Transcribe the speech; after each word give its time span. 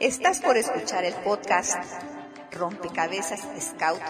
Estás 0.00 0.38
por 0.38 0.56
escuchar 0.56 1.04
el 1.04 1.14
podcast 1.14 1.76
Rompecabezas 2.52 3.40
Scout, 3.60 4.00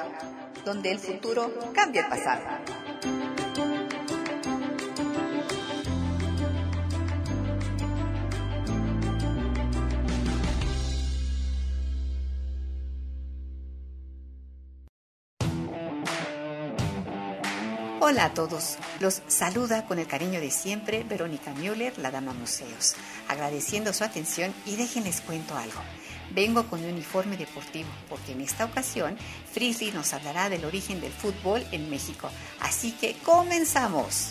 donde 0.62 0.90
el 0.90 0.98
futuro 0.98 1.50
cambia 1.74 2.02
el 2.02 2.08
pasado. 2.08 2.42
Hola 18.10 18.24
a 18.24 18.32
todos, 18.32 18.78
los 19.00 19.20
saluda 19.26 19.84
con 19.84 19.98
el 19.98 20.06
cariño 20.06 20.40
de 20.40 20.50
siempre 20.50 21.04
Verónica 21.04 21.52
Müller, 21.52 21.98
la 21.98 22.10
Dama 22.10 22.32
Museos, 22.32 22.94
agradeciendo 23.28 23.92
su 23.92 24.02
atención 24.02 24.54
y 24.64 24.76
déjenles 24.76 25.20
cuento 25.20 25.54
algo. 25.54 25.78
Vengo 26.30 26.66
con 26.68 26.82
un 26.82 26.90
uniforme 26.90 27.36
deportivo 27.36 27.90
porque 28.08 28.32
en 28.32 28.40
esta 28.40 28.64
ocasión 28.64 29.18
Frisley 29.52 29.92
nos 29.92 30.14
hablará 30.14 30.48
del 30.48 30.64
origen 30.64 31.02
del 31.02 31.12
fútbol 31.12 31.62
en 31.70 31.90
México. 31.90 32.30
Así 32.60 32.92
que 32.92 33.14
comenzamos. 33.22 34.30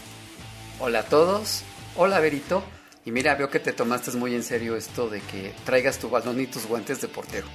Hola 0.80 1.02
a 1.02 1.04
todos, 1.04 1.62
hola 1.98 2.20
Verito. 2.20 2.64
Y 3.06 3.12
mira, 3.12 3.36
veo 3.36 3.52
que 3.52 3.60
te 3.60 3.74
tomaste 3.74 4.10
muy 4.14 4.34
en 4.34 4.42
serio 4.42 4.76
esto 4.76 5.08
de 5.08 5.22
que 5.22 5.54
traigas 5.66 6.00
tu 6.00 6.10
balón 6.10 6.42
y 6.42 6.48
tus 6.48 6.66
guantes 6.66 7.00
de 7.00 7.10
portero. 7.10 7.46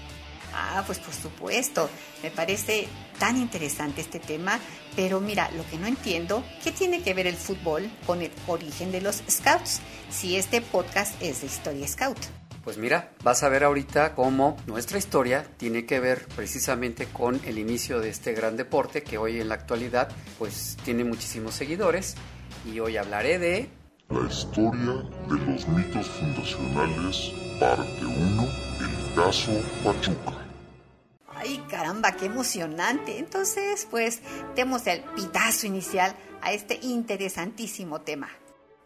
Ah, 0.54 0.82
pues 0.86 0.98
por 0.98 1.14
supuesto. 1.14 1.88
Me 2.22 2.30
parece 2.30 2.88
tan 3.18 3.36
interesante 3.36 4.00
este 4.00 4.20
tema, 4.20 4.58
pero 4.96 5.20
mira, 5.20 5.50
lo 5.52 5.66
que 5.68 5.78
no 5.78 5.86
entiendo, 5.86 6.44
¿qué 6.62 6.72
tiene 6.72 7.02
que 7.02 7.14
ver 7.14 7.26
el 7.26 7.36
fútbol 7.36 7.90
con 8.06 8.22
el 8.22 8.30
origen 8.46 8.92
de 8.92 9.00
los 9.00 9.22
Scouts? 9.28 9.80
Si 10.10 10.36
este 10.36 10.60
podcast 10.60 11.20
es 11.22 11.40
de 11.40 11.46
historia 11.46 11.88
Scout. 11.88 12.18
Pues 12.64 12.78
mira, 12.78 13.10
vas 13.24 13.42
a 13.42 13.48
ver 13.48 13.64
ahorita 13.64 14.14
cómo 14.14 14.56
nuestra 14.66 14.96
historia 14.96 15.44
tiene 15.56 15.84
que 15.84 15.98
ver 15.98 16.26
precisamente 16.36 17.06
con 17.06 17.40
el 17.44 17.58
inicio 17.58 18.00
de 18.00 18.08
este 18.08 18.34
gran 18.34 18.56
deporte 18.56 19.02
que 19.02 19.18
hoy 19.18 19.40
en 19.40 19.48
la 19.48 19.56
actualidad 19.56 20.10
pues 20.38 20.76
tiene 20.84 21.02
muchísimos 21.02 21.54
seguidores 21.54 22.14
y 22.64 22.78
hoy 22.78 22.96
hablaré 22.98 23.40
de 23.40 23.68
la 24.10 24.28
historia 24.28 25.02
de 25.28 25.52
los 25.52 25.66
mitos 25.68 26.06
fundacionales, 26.06 27.32
parte 27.58 28.04
1, 28.04 28.42
el 28.80 29.14
caso 29.16 29.52
Pachuca. 29.82 30.41
Caramba, 31.72 32.12
qué 32.12 32.26
emocionante. 32.26 33.18
Entonces, 33.18 33.88
pues, 33.90 34.20
demos 34.54 34.86
el 34.86 35.00
pitazo 35.16 35.66
inicial 35.66 36.14
a 36.42 36.52
este 36.52 36.78
interesantísimo 36.82 38.02
tema. 38.02 38.28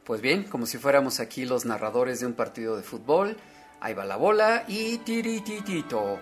Pues 0.05 0.21
bien, 0.21 0.45
como 0.45 0.67
si 0.67 0.79
fuéramos 0.79 1.19
aquí 1.19 1.47
los 1.47 1.65
narradores 1.65 2.21
de 2.21 2.27
un 2.27 2.35
partido 2.35 2.77
de 2.77 2.85
fútbol, 2.85 3.37
ahí 3.81 3.93
va 3.93 4.05
la 4.05 4.15
bola 4.15 4.65
y 4.69 4.99
tirititito. 4.99 6.21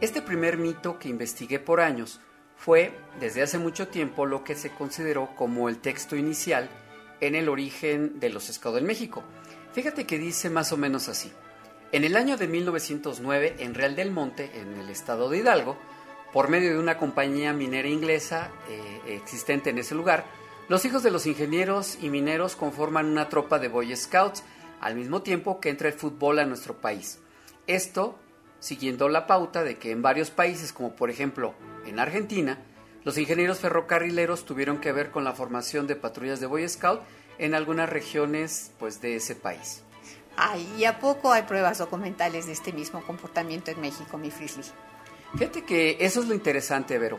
Este 0.00 0.22
primer 0.22 0.56
mito 0.56 1.00
que 1.00 1.08
investigué 1.08 1.58
por 1.58 1.80
años 1.80 2.20
fue, 2.56 2.96
desde 3.18 3.42
hace 3.42 3.58
mucho 3.58 3.88
tiempo, 3.88 4.24
lo 4.24 4.44
que 4.44 4.54
se 4.54 4.70
consideró 4.70 5.34
como 5.34 5.68
el 5.68 5.80
texto 5.80 6.14
inicial 6.14 6.70
en 7.20 7.34
el 7.34 7.48
origen 7.48 8.20
de 8.20 8.30
los 8.30 8.44
Scouts 8.46 8.78
en 8.78 8.86
México. 8.86 9.24
Fíjate 9.72 10.06
que 10.06 10.16
dice 10.16 10.48
más 10.48 10.70
o 10.70 10.76
menos 10.76 11.08
así. 11.08 11.32
En 11.90 12.04
el 12.04 12.16
año 12.16 12.36
de 12.36 12.48
1909, 12.48 13.56
en 13.60 13.74
Real 13.74 13.96
del 13.96 14.10
Monte, 14.10 14.50
en 14.60 14.76
el 14.76 14.90
estado 14.90 15.30
de 15.30 15.38
Hidalgo, 15.38 15.78
por 16.34 16.50
medio 16.50 16.70
de 16.70 16.78
una 16.78 16.98
compañía 16.98 17.54
minera 17.54 17.88
inglesa 17.88 18.50
eh, 18.68 19.14
existente 19.14 19.70
en 19.70 19.78
ese 19.78 19.94
lugar, 19.94 20.26
los 20.68 20.84
hijos 20.84 21.02
de 21.02 21.10
los 21.10 21.24
ingenieros 21.24 21.96
y 22.02 22.10
mineros 22.10 22.56
conforman 22.56 23.06
una 23.06 23.30
tropa 23.30 23.58
de 23.58 23.68
Boy 23.68 23.96
Scouts 23.96 24.42
al 24.80 24.96
mismo 24.96 25.22
tiempo 25.22 25.60
que 25.60 25.70
entra 25.70 25.88
el 25.88 25.94
fútbol 25.94 26.38
a 26.40 26.44
nuestro 26.44 26.74
país. 26.78 27.20
Esto 27.66 28.18
siguiendo 28.60 29.08
la 29.08 29.26
pauta 29.26 29.64
de 29.64 29.78
que 29.78 29.90
en 29.90 30.02
varios 30.02 30.30
países, 30.30 30.74
como 30.74 30.94
por 30.94 31.08
ejemplo 31.08 31.54
en 31.86 31.98
Argentina, 31.98 32.58
los 33.04 33.16
ingenieros 33.16 33.60
ferrocarrileros 33.60 34.44
tuvieron 34.44 34.78
que 34.78 34.92
ver 34.92 35.10
con 35.10 35.24
la 35.24 35.32
formación 35.32 35.86
de 35.86 35.96
patrullas 35.96 36.38
de 36.38 36.46
Boy 36.46 36.68
Scout 36.68 37.00
en 37.38 37.54
algunas 37.54 37.88
regiones 37.88 38.72
pues, 38.78 39.00
de 39.00 39.16
ese 39.16 39.34
país. 39.34 39.84
Ay, 40.40 40.72
¿y 40.78 40.84
a 40.84 41.00
poco 41.00 41.32
hay 41.32 41.42
pruebas 41.42 41.78
documentales 41.78 42.46
de 42.46 42.52
este 42.52 42.72
mismo 42.72 43.02
comportamiento 43.02 43.72
en 43.72 43.80
México, 43.80 44.18
mi 44.18 44.30
Frisley? 44.30 44.64
Fíjate 45.32 45.64
que 45.64 45.96
eso 45.98 46.20
es 46.20 46.28
lo 46.28 46.34
interesante, 46.34 46.96
Vero. 46.96 47.18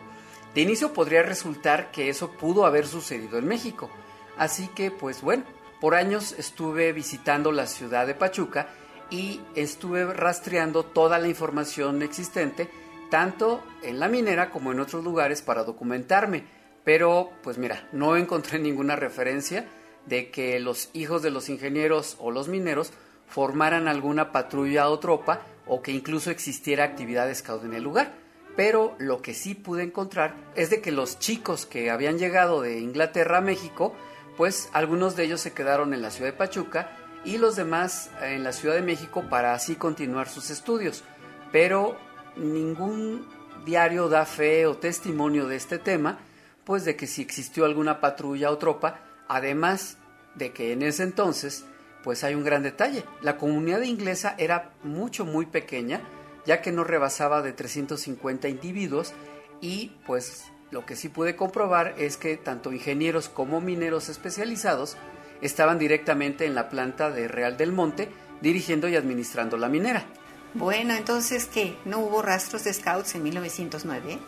De 0.56 0.62
inicio 0.62 0.94
podría 0.94 1.22
resultar 1.22 1.91
que 1.91 2.07
eso 2.07 2.31
pudo 2.31 2.66
haber 2.66 2.88
sucedido 2.88 3.38
en 3.38 3.46
México. 3.46 3.90
Así 4.38 4.69
que, 4.69 4.90
pues 4.90 5.22
bueno, 5.22 5.44
por 5.81 5.96
años 5.96 6.34
estuve 6.38 6.94
visitando 6.94 7.52
la 7.52 7.68
ciudad 7.68 8.07
de 8.07 8.16
Pachuca 8.16 8.69
y 9.09 9.41
estuve 9.53 10.06
rastreando 10.06 10.84
toda 10.86 11.19
la 11.19 11.28
información 11.28 12.01
existente, 12.03 12.69
tanto 13.12 13.62
en 13.84 14.00
la 14.00 14.07
minera 14.07 14.50
como 14.50 14.72
en 14.72 14.80
otros 14.80 15.03
lugares 15.03 15.41
para 15.41 15.66
documentarme. 15.66 16.46
Pero, 16.86 17.31
pues 17.44 17.57
mira, 17.57 17.86
no 17.91 18.16
encontré 18.16 18.59
ninguna 18.59 18.96
referencia 18.96 19.68
de 20.06 20.31
que 20.31 20.57
los 20.62 20.90
hijos 20.94 21.22
de 21.22 21.31
los 21.31 21.50
ingenieros 21.50 22.16
o 22.19 22.31
los 22.31 22.47
mineros 22.47 22.94
formaran 23.29 23.88
alguna 23.88 24.31
patrulla 24.31 24.90
o 24.90 25.00
tropa 25.00 25.41
o 25.67 25.81
que 25.81 25.91
incluso 25.91 26.31
existiera 26.31 26.84
actividad 26.84 27.34
scout 27.34 27.63
en 27.63 27.73
el 27.73 27.84
lugar. 27.84 28.12
Pero 28.56 28.95
lo 28.97 29.22
que 29.22 29.34
sí 29.34 29.56
pude 29.56 29.84
encontrar 29.84 30.35
es 30.56 30.69
de 30.69 30.81
que 30.81 30.91
los 30.91 31.19
chicos 31.19 31.66
que 31.66 31.89
habían 31.91 32.18
llegado 32.18 32.62
de 32.62 32.79
Inglaterra 32.79 33.38
a 33.38 33.41
México, 33.41 33.95
pues 34.35 34.69
algunos 34.73 35.16
de 35.16 35.23
ellos 35.23 35.39
se 35.39 35.53
quedaron 35.53 35.94
en 35.94 36.01
la 36.01 36.12
ciudad 36.12 36.31
de 36.31 36.38
Pachuca 36.38 36.91
y 37.23 37.38
los 37.38 37.56
demás 37.56 38.09
en 38.22 38.44
la 38.44 38.51
Ciudad 38.53 38.75
de 38.75 38.81
México 38.81 39.23
para 39.29 39.53
así 39.53 39.75
continuar 39.75 40.28
sus 40.28 40.50
estudios. 40.50 41.03
Pero 41.51 41.97
ningún 42.35 43.28
diario 43.66 44.09
da 44.09 44.25
fe 44.25 44.66
o 44.66 44.78
testimonio 44.78 45.47
de 45.47 45.56
este 45.56 45.78
tema, 45.78 46.19
pues 46.63 46.85
de 46.85 46.95
que 46.95 47.07
si 47.07 47.22
existió 47.22 47.66
alguna 47.66 48.00
patrulla 48.00 48.51
o 48.51 48.57
tropa, 48.57 49.00
además 49.28 49.97
de 50.35 50.51
que 50.53 50.72
en 50.72 50.81
ese 50.81 51.03
entonces 51.03 51.66
pues 52.03 52.23
hay 52.23 52.35
un 52.35 52.43
gran 52.43 52.63
detalle. 52.63 53.03
La 53.21 53.37
comunidad 53.37 53.81
inglesa 53.81 54.35
era 54.37 54.71
mucho, 54.83 55.25
muy 55.25 55.45
pequeña, 55.45 56.01
ya 56.45 56.61
que 56.61 56.71
no 56.71 56.83
rebasaba 56.83 57.41
de 57.41 57.53
350 57.53 58.47
individuos 58.47 59.13
y 59.61 59.91
pues 60.05 60.45
lo 60.71 60.85
que 60.85 60.95
sí 60.95 61.09
pude 61.09 61.35
comprobar 61.35 61.95
es 61.97 62.17
que 62.17 62.38
tanto 62.38 62.71
ingenieros 62.71 63.29
como 63.29 63.59
mineros 63.61 64.09
especializados 64.09 64.97
estaban 65.41 65.79
directamente 65.79 66.45
en 66.45 66.55
la 66.55 66.69
planta 66.69 67.09
de 67.09 67.27
Real 67.27 67.57
del 67.57 67.71
Monte 67.71 68.09
dirigiendo 68.41 68.88
y 68.88 68.95
administrando 68.95 69.57
la 69.57 69.69
minera. 69.69 70.05
Bueno, 70.53 70.93
entonces, 70.93 71.45
¿qué? 71.45 71.75
¿No 71.85 71.99
hubo 71.99 72.21
rastros 72.21 72.63
de 72.63 72.73
scouts 72.73 73.15
en 73.15 73.23
1909? 73.23 74.19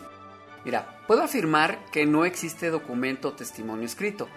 Mira, 0.64 0.98
puedo 1.06 1.22
afirmar 1.22 1.84
que 1.90 2.06
no 2.06 2.24
existe 2.24 2.70
documento 2.70 3.28
o 3.28 3.32
testimonio 3.32 3.86
escrito 3.86 4.28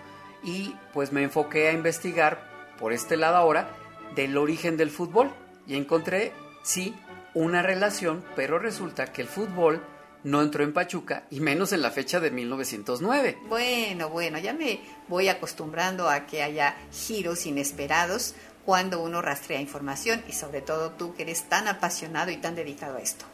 y 0.44 0.76
pues 0.94 1.12
me 1.12 1.24
enfoqué 1.24 1.68
a 1.68 1.74
investigar 1.74 2.55
por 2.80 2.94
este 2.94 3.18
lado 3.18 3.38
ahora 3.38 3.70
del 4.16 4.38
origen 4.38 4.78
del 4.78 4.90
fútbol 4.90 5.32
y 5.68 5.76
encontré, 5.76 6.32
sí, 6.64 6.96
una 7.34 7.62
relación, 7.62 8.24
pero 8.36 8.60
resulta 8.60 9.12
que 9.12 9.22
el 9.22 9.28
fútbol 9.28 9.82
no 10.24 10.42
entró 10.42 10.64
en 10.64 10.74
Pachuca 10.74 11.26
y 11.30 11.40
menos 11.40 11.72
en 11.72 11.82
la 11.82 11.92
fecha 11.92 12.20
de 12.20 12.32
1909. 12.32 13.38
Bueno, 13.48 14.10
bueno, 14.10 14.40
ya 14.40 14.54
me 14.54 14.80
voy 15.08 15.30
acostumbrando 15.30 16.10
a 16.10 16.26
que 16.26 16.42
haya 16.42 16.76
giros 16.92 17.46
inesperados 17.46 18.34
cuando 18.66 19.02
uno 19.02 19.22
rastrea 19.22 19.62
información 19.62 20.24
y 20.28 20.34
sobre 20.34 20.62
todo 20.62 20.92
tú 20.92 21.14
que 21.14 21.24
eres 21.24 21.44
tan 21.44 21.68
apasionado 21.68 22.32
y 22.32 22.38
tan 22.38 22.56
dedicado 22.56 22.98
a 22.98 23.02
esto. 23.02 23.26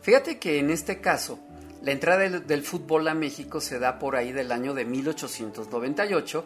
Fíjate 0.00 0.40
que 0.40 0.58
en 0.58 0.70
este 0.70 1.00
caso, 1.00 1.38
la 1.80 1.92
entrada 1.92 2.22
del, 2.22 2.46
del 2.46 2.64
fútbol 2.64 3.06
a 3.06 3.14
México 3.14 3.60
se 3.60 3.78
da 3.78 4.00
por 4.00 4.16
ahí 4.16 4.32
del 4.32 4.50
año 4.50 4.74
de 4.74 4.84
1898 4.84 6.44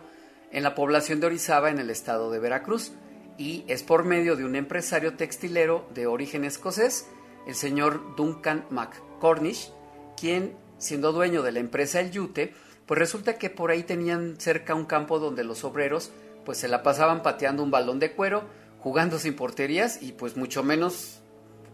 en 0.52 0.62
la 0.62 0.74
población 0.74 1.20
de 1.20 1.26
Orizaba 1.26 1.70
en 1.70 1.78
el 1.78 1.90
estado 1.90 2.30
de 2.30 2.38
Veracruz 2.38 2.92
y 3.38 3.64
es 3.68 3.82
por 3.82 4.04
medio 4.04 4.36
de 4.36 4.44
un 4.44 4.56
empresario 4.56 5.14
textilero 5.14 5.88
de 5.94 6.06
origen 6.06 6.44
escocés, 6.44 7.06
el 7.46 7.54
señor 7.54 8.16
Duncan 8.16 8.66
McCornish, 8.70 9.70
quien, 10.16 10.56
siendo 10.78 11.12
dueño 11.12 11.42
de 11.42 11.52
la 11.52 11.60
empresa 11.60 12.00
El 12.00 12.10
Yute, 12.10 12.54
pues 12.86 12.98
resulta 12.98 13.36
que 13.36 13.50
por 13.50 13.70
ahí 13.70 13.82
tenían 13.82 14.40
cerca 14.40 14.74
un 14.74 14.86
campo 14.86 15.18
donde 15.18 15.44
los 15.44 15.64
obreros 15.64 16.12
pues 16.44 16.58
se 16.58 16.68
la 16.68 16.82
pasaban 16.82 17.22
pateando 17.22 17.62
un 17.62 17.70
balón 17.70 17.98
de 17.98 18.12
cuero, 18.12 18.44
jugando 18.78 19.18
sin 19.18 19.34
porterías 19.34 20.00
y 20.00 20.12
pues 20.12 20.36
mucho 20.36 20.62
menos 20.62 21.20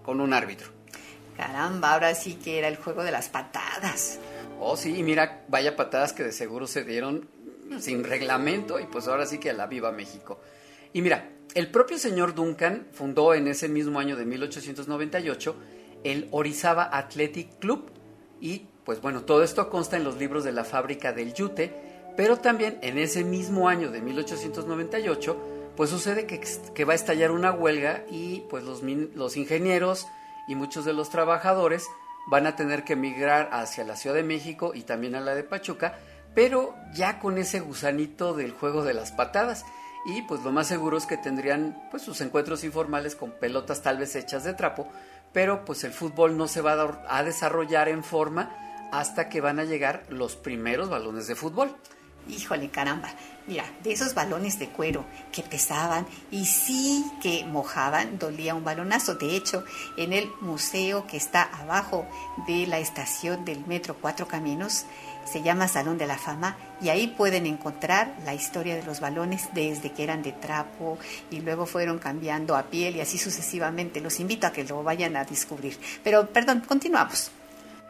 con 0.03 0.21
un 0.21 0.33
árbitro. 0.33 0.69
Caramba, 1.37 1.93
ahora 1.93 2.15
sí 2.15 2.35
que 2.35 2.59
era 2.59 2.69
el 2.69 2.77
juego 2.77 3.05
de 3.05 3.13
las 3.13 3.29
patadas. 3.29 4.19
Oh, 4.59 4.77
sí, 4.77 4.97
y 4.97 5.03
mira, 5.03 5.45
vaya 5.49 5.77
patadas 5.77 6.13
que 6.13 6.23
de 6.23 6.33
seguro 6.33 6.67
se 6.67 6.85
dieron 6.85 7.29
sin 7.81 8.05
reglamento 8.05 8.79
y 8.79 8.85
pues 8.85 9.09
ahora 9.09 9.27
sí 9.27 9.39
que 9.39 9.51
a 9.51 9.55
la 9.55 9.67
viva 9.67 9.93
México. 9.93 10.41
Y 10.93 11.03
mira, 11.03 11.31
el 11.55 11.71
propio 11.71 11.99
señor 11.99 12.35
Duncan 12.35 12.87
fundó 12.93 13.35
en 13.35 13.49
ese 13.49 13.69
mismo 13.69 13.99
año 13.99 14.17
de 14.17 14.25
1898 14.25 15.57
el 16.05 16.29
Orizaba 16.31 16.89
Athletic 16.93 17.59
Club 17.59 17.91
y 18.41 18.67
pues 18.85 19.01
bueno, 19.01 19.23
todo 19.23 19.43
esto 19.43 19.71
consta 19.71 19.97
en 19.97 20.05
los 20.05 20.17
libros 20.17 20.45
de 20.45 20.53
la 20.53 20.65
fábrica 20.65 21.13
del 21.13 21.35
Yute, 21.35 21.73
pero 22.17 22.39
también 22.39 22.79
en 22.83 22.99
ese 22.99 23.23
mismo 23.23 23.69
año 23.69 23.91
de 23.91 24.01
1898 24.01 25.37
pues 25.77 25.91
sucede 25.91 26.27
que, 26.27 26.85
va 26.85 26.93
a 26.93 26.97
estallar 26.97 27.31
una 27.31 27.53
huelga 27.53 28.05
y 28.11 28.41
pues 28.51 28.65
los, 28.65 28.83
los 28.83 29.37
ingenieros 29.37 30.07
y 30.49 30.55
muchos 30.55 30.85
de 30.85 30.93
los 30.93 31.11
trabajadores 31.11 31.87
van 32.27 32.47
a 32.47 32.57
tener 32.57 32.85
que 32.85 32.93
emigrar 32.93 33.49
hacia 33.53 33.85
la 33.85 33.97
Ciudad 33.97 34.17
de 34.17 34.23
México 34.23 34.73
y 34.75 34.83
también 34.83 35.15
a 35.15 35.21
la 35.21 35.35
de 35.35 35.45
Pachuca, 35.45 35.99
pero 36.35 36.75
ya 36.95 37.19
con 37.19 37.39
ese 37.39 37.61
gusanito 37.61 38.35
del 38.35 38.53
juego 38.53 38.85
de 38.85 38.95
las 38.95 39.13
patadas. 39.13 39.65
Y 40.05 40.23
pues 40.23 40.43
lo 40.43 40.51
más 40.51 40.67
seguro 40.67 40.97
es 40.97 41.07
que 41.07 41.17
tendrían 41.17 41.81
pues 41.91 42.03
sus 42.03 42.21
encuentros 42.21 42.65
informales 42.65 43.15
con 43.15 43.31
pelotas 43.31 43.83
tal 43.83 43.99
vez 43.99 44.17
hechas 44.17 44.43
de 44.43 44.55
trapo, 44.55 44.89
pero 45.33 45.65
pues 45.65 45.85
el 45.85 45.93
fútbol 45.93 46.37
no 46.37 46.49
se 46.49 46.61
va 46.61 47.05
a 47.09 47.23
desarrollar 47.23 47.89
en 47.89 48.03
forma 48.03 48.51
hasta 48.93 49.29
que 49.29 49.41
van 49.41 49.61
a 49.61 49.65
llegar 49.65 50.05
los 50.09 50.37
primeros 50.37 50.91
balones 50.91 51.27
de 51.29 51.37
fútbol. 51.37 51.77
Híjole, 52.29 52.71
caramba. 52.71 53.09
Mira, 53.49 53.65
de 53.83 53.93
esos 53.93 54.15
balones 54.15 54.61
de 54.61 54.69
cuero 54.69 55.05
que 55.33 55.43
pesaban 55.43 56.07
y 56.31 56.45
sí 56.45 57.05
que 57.21 57.45
mojaban, 57.45 58.19
dolía 58.19 58.55
un 58.55 58.63
balonazo. 58.63 59.17
De 59.17 59.35
hecho, 59.35 59.65
en 59.97 60.13
el 60.13 60.31
museo 60.41 61.07
que 61.09 61.17
está 61.17 61.43
abajo 61.43 62.07
de 62.47 62.69
la 62.69 62.79
estación 62.79 63.45
del 63.45 63.67
Metro 63.67 63.97
Cuatro 64.01 64.29
Caminos, 64.29 64.85
se 65.25 65.43
llama 65.43 65.69
Salón 65.69 65.99
de 65.99 66.07
la 66.07 66.19
Fama 66.19 66.57
y 66.81 66.89
ahí 66.89 67.09
pueden 67.09 67.47
encontrar 67.47 68.15
la 68.25 68.35
historia 68.35 68.75
de 68.75 68.83
los 68.83 69.01
balones 69.01 69.49
desde 69.55 69.93
que 69.93 70.03
eran 70.03 70.23
de 70.23 70.33
trapo 70.33 70.99
y 71.31 71.41
luego 71.41 71.67
fueron 71.67 71.99
cambiando 71.99 72.57
a 72.57 72.65
piel 72.65 72.97
y 72.97 73.01
así 73.01 73.19
sucesivamente. 73.19 74.01
Los 74.01 74.21
invito 74.21 74.47
a 74.47 74.53
que 74.53 74.65
lo 74.65 74.83
vayan 74.83 75.17
a 75.17 75.25
descubrir. 75.25 75.79
Pero, 76.03 76.27
perdón, 76.29 76.63
continuamos. 76.67 77.31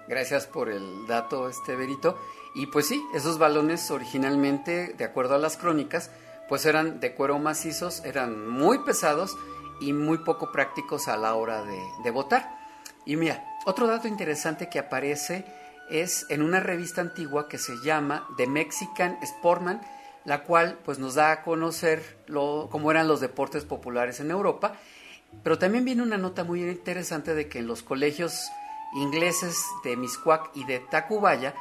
Gracias 0.08 0.46
por 0.46 0.68
el 0.68 1.06
dato, 1.06 1.48
este 1.48 1.74
Berito. 1.76 2.18
Y 2.54 2.66
pues 2.66 2.86
sí, 2.86 3.02
esos 3.14 3.38
balones 3.38 3.90
originalmente, 3.90 4.92
de 4.92 5.04
acuerdo 5.04 5.34
a 5.34 5.38
las 5.38 5.56
crónicas, 5.56 6.10
pues 6.48 6.66
eran 6.66 7.00
de 7.00 7.14
cuero 7.14 7.38
macizos, 7.38 8.04
eran 8.04 8.48
muy 8.48 8.80
pesados 8.80 9.36
y 9.80 9.94
muy 9.94 10.18
poco 10.18 10.52
prácticos 10.52 11.08
a 11.08 11.16
la 11.16 11.34
hora 11.34 11.62
de, 11.62 11.80
de 12.04 12.10
votar. 12.10 12.58
Y 13.06 13.16
mira, 13.16 13.42
otro 13.64 13.86
dato 13.86 14.06
interesante 14.06 14.68
que 14.68 14.78
aparece 14.78 15.44
es 15.92 16.26
en 16.30 16.42
una 16.42 16.60
revista 16.60 17.00
antigua 17.00 17.48
que 17.48 17.58
se 17.58 17.76
llama 17.84 18.26
The 18.36 18.46
Mexican 18.46 19.18
Sportman, 19.22 19.80
la 20.24 20.44
cual 20.44 20.78
pues 20.84 20.98
nos 20.98 21.14
da 21.14 21.32
a 21.32 21.42
conocer 21.42 22.18
lo, 22.26 22.68
cómo 22.70 22.90
eran 22.90 23.08
los 23.08 23.20
deportes 23.20 23.64
populares 23.64 24.20
en 24.20 24.30
Europa, 24.30 24.74
pero 25.42 25.58
también 25.58 25.84
viene 25.84 26.02
una 26.02 26.18
nota 26.18 26.44
muy 26.44 26.62
interesante 26.62 27.34
de 27.34 27.48
que 27.48 27.58
en 27.58 27.66
los 27.66 27.82
colegios 27.82 28.48
ingleses 28.94 29.64
de 29.84 29.96
Miscuac 29.96 30.50
y 30.54 30.64
de 30.64 30.80
Tacubaya, 30.80 31.54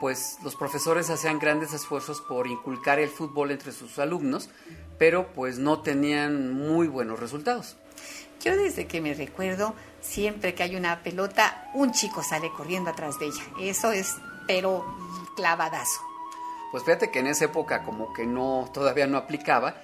pues 0.00 0.38
los 0.42 0.56
profesores 0.56 1.10
hacían 1.10 1.38
grandes 1.38 1.72
esfuerzos 1.72 2.20
por 2.20 2.46
inculcar 2.46 2.98
el 2.98 3.08
fútbol 3.08 3.50
entre 3.50 3.72
sus 3.72 3.98
alumnos, 3.98 4.50
pero 4.98 5.28
pues 5.32 5.58
no 5.58 5.80
tenían 5.80 6.52
muy 6.52 6.88
buenos 6.88 7.20
resultados. 7.20 7.76
Yo 8.44 8.56
desde 8.56 8.86
que 8.86 9.00
me 9.00 9.14
recuerdo, 9.14 9.74
siempre 10.02 10.54
que 10.54 10.62
hay 10.62 10.76
una 10.76 11.02
pelota, 11.02 11.70
un 11.72 11.92
chico 11.92 12.22
sale 12.22 12.50
corriendo 12.50 12.90
atrás 12.90 13.18
de 13.18 13.26
ella. 13.26 13.42
Eso 13.58 13.90
es, 13.90 14.16
pero 14.46 14.84
clavadazo. 15.34 16.00
Pues 16.70 16.84
fíjate 16.84 17.10
que 17.10 17.20
en 17.20 17.28
esa 17.28 17.46
época 17.46 17.84
como 17.84 18.12
que 18.12 18.26
no, 18.26 18.68
todavía 18.74 19.06
no 19.06 19.16
aplicaba 19.16 19.76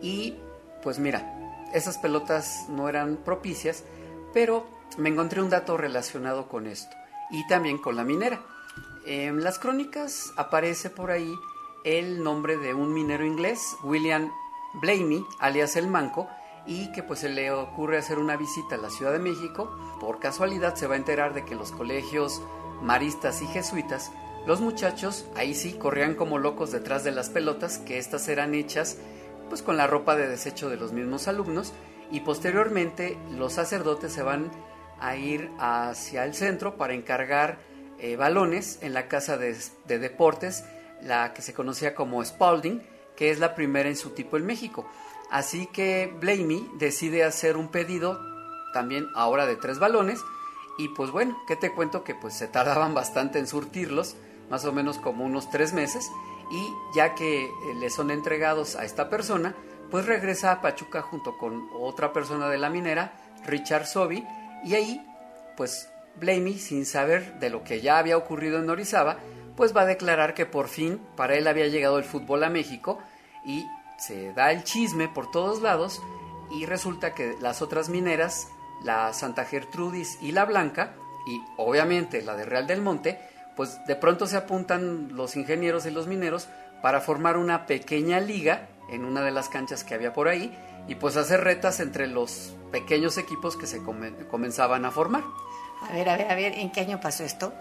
y 0.00 0.36
pues 0.82 0.98
mira, 0.98 1.68
esas 1.74 1.98
pelotas 1.98 2.66
no 2.68 2.88
eran 2.88 3.16
propicias, 3.16 3.84
pero 4.32 4.66
me 4.96 5.10
encontré 5.10 5.42
un 5.42 5.50
dato 5.50 5.76
relacionado 5.76 6.48
con 6.48 6.66
esto 6.66 6.96
y 7.30 7.46
también 7.46 7.78
con 7.78 7.96
la 7.96 8.04
minera. 8.04 8.40
En 9.04 9.42
las 9.42 9.58
crónicas 9.58 10.32
aparece 10.36 10.90
por 10.90 11.10
ahí 11.10 11.34
el 11.84 12.22
nombre 12.22 12.56
de 12.56 12.72
un 12.72 12.94
minero 12.94 13.26
inglés, 13.26 13.76
William 13.82 14.30
Blamey, 14.74 15.24
alias 15.40 15.76
el 15.76 15.88
Manco, 15.88 16.28
y 16.68 16.92
que 16.92 17.02
pues 17.02 17.20
se 17.20 17.30
le 17.30 17.50
ocurre 17.50 17.96
hacer 17.96 18.18
una 18.18 18.36
visita 18.36 18.76
a 18.76 18.78
la 18.78 18.90
Ciudad 18.90 19.12
de 19.12 19.18
México. 19.18 19.74
Por 19.98 20.20
casualidad 20.20 20.74
se 20.74 20.86
va 20.86 20.94
a 20.94 20.98
enterar 20.98 21.32
de 21.32 21.44
que 21.44 21.54
en 21.54 21.58
los 21.58 21.72
colegios 21.72 22.42
maristas 22.82 23.40
y 23.40 23.46
jesuitas, 23.46 24.12
los 24.46 24.60
muchachos 24.60 25.26
ahí 25.34 25.54
sí 25.54 25.72
corrían 25.72 26.14
como 26.14 26.38
locos 26.38 26.70
detrás 26.70 27.04
de 27.04 27.10
las 27.10 27.30
pelotas, 27.30 27.78
que 27.78 27.98
estas 27.98 28.28
eran 28.28 28.54
hechas 28.54 28.98
pues 29.48 29.62
con 29.62 29.78
la 29.78 29.86
ropa 29.86 30.14
de 30.14 30.28
desecho 30.28 30.68
de 30.68 30.76
los 30.76 30.92
mismos 30.92 31.26
alumnos 31.26 31.72
y 32.10 32.20
posteriormente 32.20 33.16
los 33.30 33.54
sacerdotes 33.54 34.12
se 34.12 34.22
van 34.22 34.50
a 35.00 35.16
ir 35.16 35.50
hacia 35.58 36.24
el 36.24 36.34
centro 36.34 36.76
para 36.76 36.92
encargar 36.92 37.58
eh, 37.98 38.16
balones 38.16 38.78
en 38.82 38.92
la 38.92 39.08
casa 39.08 39.38
de, 39.38 39.56
de 39.86 39.98
deportes, 39.98 40.64
la 41.02 41.32
que 41.32 41.40
se 41.40 41.54
conocía 41.54 41.94
como 41.94 42.22
Spalding, 42.22 42.82
que 43.16 43.30
es 43.30 43.38
la 43.38 43.54
primera 43.54 43.88
en 43.88 43.96
su 43.96 44.10
tipo 44.10 44.36
en 44.36 44.46
México. 44.46 44.86
Así 45.30 45.66
que 45.66 46.14
Blamey 46.20 46.70
decide 46.74 47.24
hacer 47.24 47.56
un 47.56 47.68
pedido 47.68 48.20
también 48.72 49.08
ahora 49.14 49.46
de 49.46 49.56
tres 49.56 49.78
balones 49.78 50.20
y 50.78 50.88
pues 50.90 51.10
bueno, 51.10 51.36
¿qué 51.46 51.56
te 51.56 51.72
cuento? 51.72 52.04
Que 52.04 52.14
pues 52.14 52.34
se 52.34 52.48
tardaban 52.48 52.94
bastante 52.94 53.38
en 53.38 53.46
surtirlos, 53.46 54.16
más 54.50 54.64
o 54.64 54.72
menos 54.72 54.98
como 54.98 55.24
unos 55.24 55.50
tres 55.50 55.72
meses 55.72 56.10
y 56.50 56.96
ya 56.96 57.14
que 57.14 57.44
eh, 57.44 57.50
le 57.78 57.90
son 57.90 58.10
entregados 58.10 58.76
a 58.76 58.84
esta 58.84 59.10
persona, 59.10 59.54
pues 59.90 60.06
regresa 60.06 60.52
a 60.52 60.60
Pachuca 60.60 61.02
junto 61.02 61.36
con 61.36 61.68
otra 61.74 62.12
persona 62.12 62.48
de 62.48 62.58
la 62.58 62.70
minera, 62.70 63.12
Richard 63.46 63.86
Sobi, 63.86 64.24
y 64.64 64.74
ahí 64.74 65.04
pues 65.56 65.90
Blamey, 66.16 66.58
sin 66.58 66.86
saber 66.86 67.38
de 67.38 67.50
lo 67.50 67.64
que 67.64 67.80
ya 67.80 67.98
había 67.98 68.16
ocurrido 68.16 68.58
en 68.58 68.70
Orizaba, 68.70 69.18
pues 69.56 69.76
va 69.76 69.82
a 69.82 69.86
declarar 69.86 70.34
que 70.34 70.46
por 70.46 70.68
fin 70.68 71.00
para 71.16 71.34
él 71.34 71.46
había 71.48 71.66
llegado 71.66 71.98
el 71.98 72.04
fútbol 72.04 72.44
a 72.44 72.48
México 72.48 72.98
y 73.44 73.66
se 73.98 74.32
da 74.32 74.52
el 74.52 74.64
chisme 74.64 75.08
por 75.08 75.30
todos 75.30 75.60
lados 75.60 76.02
y 76.50 76.64
resulta 76.66 77.14
que 77.14 77.36
las 77.40 77.60
otras 77.60 77.88
mineras, 77.88 78.48
la 78.82 79.12
Santa 79.12 79.44
Gertrudis 79.44 80.18
y 80.22 80.32
la 80.32 80.44
Blanca, 80.44 80.94
y 81.26 81.42
obviamente 81.56 82.22
la 82.22 82.36
de 82.36 82.46
Real 82.46 82.66
del 82.66 82.80
Monte, 82.80 83.20
pues 83.56 83.84
de 83.86 83.96
pronto 83.96 84.26
se 84.26 84.36
apuntan 84.36 85.14
los 85.14 85.36
ingenieros 85.36 85.84
y 85.84 85.90
los 85.90 86.06
mineros 86.06 86.48
para 86.80 87.00
formar 87.00 87.36
una 87.36 87.66
pequeña 87.66 88.20
liga 88.20 88.68
en 88.88 89.04
una 89.04 89.22
de 89.22 89.32
las 89.32 89.48
canchas 89.48 89.84
que 89.84 89.94
había 89.94 90.12
por 90.12 90.28
ahí 90.28 90.56
y 90.86 90.94
pues 90.94 91.16
hacer 91.16 91.42
retas 91.42 91.80
entre 91.80 92.06
los 92.06 92.54
pequeños 92.70 93.18
equipos 93.18 93.56
que 93.56 93.66
se 93.66 93.82
comenzaban 94.30 94.84
a 94.84 94.90
formar. 94.90 95.24
A 95.82 95.92
ver, 95.92 96.08
a 96.08 96.16
ver, 96.16 96.30
a 96.30 96.34
ver, 96.34 96.52
¿en 96.54 96.70
qué 96.70 96.80
año 96.80 97.00
pasó 97.00 97.24
esto? 97.24 97.52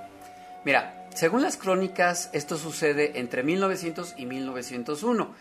Mira, 0.63 1.07
según 1.13 1.41
las 1.41 1.57
crónicas, 1.57 2.29
esto 2.31 2.57
sucede 2.57 3.19
entre 3.19 3.43
1900 3.43 4.15
y 4.17 4.25
1901 4.25 5.33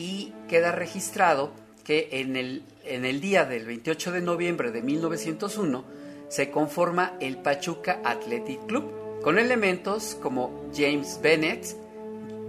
y 0.00 0.32
queda 0.48 0.72
registrado 0.72 1.52
que 1.84 2.08
en 2.12 2.34
el, 2.34 2.62
en 2.84 3.04
el 3.04 3.20
día 3.20 3.44
del 3.44 3.66
28 3.66 4.12
de 4.12 4.22
noviembre 4.22 4.70
de 4.70 4.80
1901 4.80 5.84
se 6.28 6.50
conforma 6.50 7.18
el 7.20 7.36
Pachuca 7.36 8.00
Athletic 8.02 8.64
Club, 8.64 9.20
con 9.22 9.38
elementos 9.38 10.16
como 10.22 10.70
James 10.74 11.20
Bennett, 11.22 11.76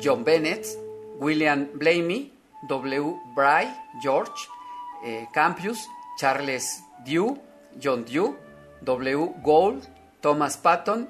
John 0.01 0.23
Bennett, 0.23 0.65
William 1.19 1.67
Blamey, 1.73 2.31
W. 2.69 3.15
Bry, 3.35 3.67
George, 4.01 4.47
eh, 5.03 5.27
Campius, 5.33 5.89
Charles 6.17 6.85
Dew, 7.05 7.37
John 7.83 8.05
Dew, 8.05 8.37
W. 8.81 9.33
Gould, 9.43 9.83
Thomas 10.21 10.55
Patton, 10.55 11.09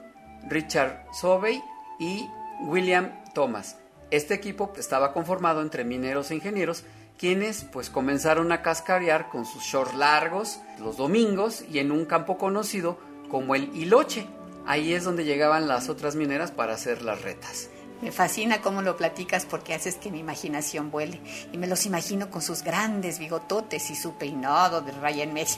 Richard 0.49 1.05
Sobey 1.13 1.61
y 1.99 2.27
William 2.61 3.11
Thomas. 3.35 3.80
Este 4.11 4.33
equipo 4.33 4.73
estaba 4.77 5.13
conformado 5.13 5.61
entre 5.61 5.85
mineros 5.85 6.31
e 6.31 6.35
ingenieros, 6.35 6.83
quienes 7.17 7.63
pues 7.63 7.89
comenzaron 7.89 8.51
a 8.51 8.61
cascarear 8.61 9.29
con 9.29 9.45
sus 9.45 9.63
shorts 9.63 9.95
largos 9.95 10.59
los 10.79 10.97
domingos 10.97 11.63
y 11.71 11.79
en 11.79 11.93
un 11.93 12.05
campo 12.05 12.37
conocido 12.37 12.99
como 13.29 13.55
el 13.55 13.73
Hiloche. 13.73 14.27
Ahí 14.67 14.93
es 14.93 15.05
donde 15.05 15.23
llegaban 15.23 15.69
las 15.69 15.87
otras 15.87 16.15
mineras 16.15 16.51
para 16.51 16.73
hacer 16.73 17.03
las 17.03 17.21
retas. 17.21 17.69
Me 18.01 18.11
fascina 18.11 18.61
cómo 18.61 18.81
lo 18.81 18.97
platicas 18.97 19.45
porque 19.45 19.73
haces 19.73 19.95
que 19.95 20.11
mi 20.11 20.19
imaginación 20.19 20.91
vuele. 20.91 21.21
Y 21.53 21.57
me 21.57 21.67
los 21.67 21.85
imagino 21.85 22.29
con 22.29 22.41
sus 22.41 22.63
grandes 22.63 23.17
bigototes 23.17 23.91
y 23.91 23.95
su 23.95 24.15
peinado 24.15 24.81
de 24.81 24.91
raya 24.91 25.23
en 25.23 25.33
medio. 25.33 25.55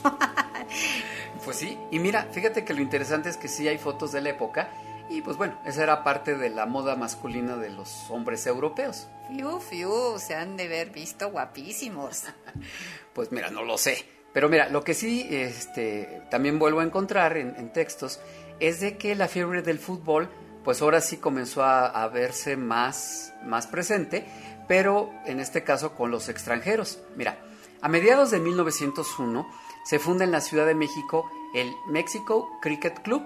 pues 1.44 1.56
sí, 1.56 1.76
y 1.90 1.98
mira, 1.98 2.28
fíjate 2.30 2.64
que 2.64 2.74
lo 2.74 2.82
interesante 2.82 3.30
es 3.30 3.36
que 3.36 3.48
sí 3.48 3.66
hay 3.66 3.78
fotos 3.78 4.12
de 4.12 4.20
la 4.20 4.30
época 4.30 4.68
y 5.08 5.22
pues 5.22 5.36
bueno, 5.36 5.58
esa 5.64 5.82
era 5.82 6.02
parte 6.02 6.36
de 6.36 6.50
la 6.50 6.66
moda 6.66 6.96
masculina 6.96 7.56
de 7.56 7.70
los 7.70 8.10
hombres 8.10 8.46
europeos. 8.46 9.08
Fiu, 9.28 9.60
fiu, 9.60 10.18
se 10.18 10.34
han 10.34 10.56
de 10.56 10.68
ver 10.68 10.90
visto 10.90 11.30
guapísimos. 11.30 12.24
pues 13.12 13.30
mira, 13.32 13.50
no 13.50 13.62
lo 13.62 13.78
sé. 13.78 14.04
Pero 14.32 14.48
mira, 14.48 14.68
lo 14.68 14.82
que 14.82 14.94
sí 14.94 15.28
este, 15.30 16.22
también 16.30 16.58
vuelvo 16.58 16.80
a 16.80 16.84
encontrar 16.84 17.36
en, 17.36 17.72
textos 17.72 18.20
es 18.58 18.80
de 18.80 18.98
que 18.98 19.14
la 19.14 19.28
fiebre 19.28 19.62
del 19.62 19.78
fútbol, 19.78 20.28
pues 20.64 20.82
ahora 20.82 21.00
sí 21.00 21.18
comenzó 21.18 21.62
a, 21.62 21.86
a, 21.86 22.08
verse 22.08 22.56
más, 22.56 23.32
más 23.44 23.68
presente, 23.68 24.26
pero 24.66 25.12
en 25.24 25.38
este 25.38 25.62
caso 25.62 25.94
con 25.94 26.10
los 26.10 26.28
extranjeros. 26.28 27.00
Mira, 27.14 27.38
a 27.80 27.88
mediados 27.88 28.32
de 28.32 28.40
1901 28.40 29.46
se 29.84 29.98
funda 30.00 30.24
en 30.24 30.32
la 30.32 30.40
Ciudad 30.40 30.66
de 30.66 30.74
México 30.74 31.30
el 31.54 31.72
Mexico 31.86 32.58
Cricket 32.60 33.02
Club, 33.02 33.22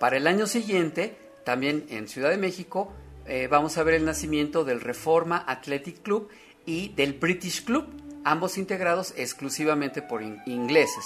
para 0.00 0.16
el 0.16 0.26
año 0.26 0.46
siguiente, 0.46 1.16
también 1.44 1.86
en 1.90 2.08
Ciudad 2.08 2.30
de 2.30 2.36
México, 2.36 2.92
eh, 3.26 3.48
vamos 3.48 3.76
a 3.76 3.82
ver 3.82 3.94
el 3.94 4.04
nacimiento 4.04 4.64
del 4.64 4.80
Reforma 4.80 5.44
Athletic 5.46 6.02
Club 6.02 6.28
y 6.64 6.90
del 6.90 7.14
British 7.14 7.64
Club, 7.64 7.86
ambos 8.24 8.58
integrados 8.58 9.12
exclusivamente 9.16 10.02
por 10.02 10.22
ingleses. 10.22 11.04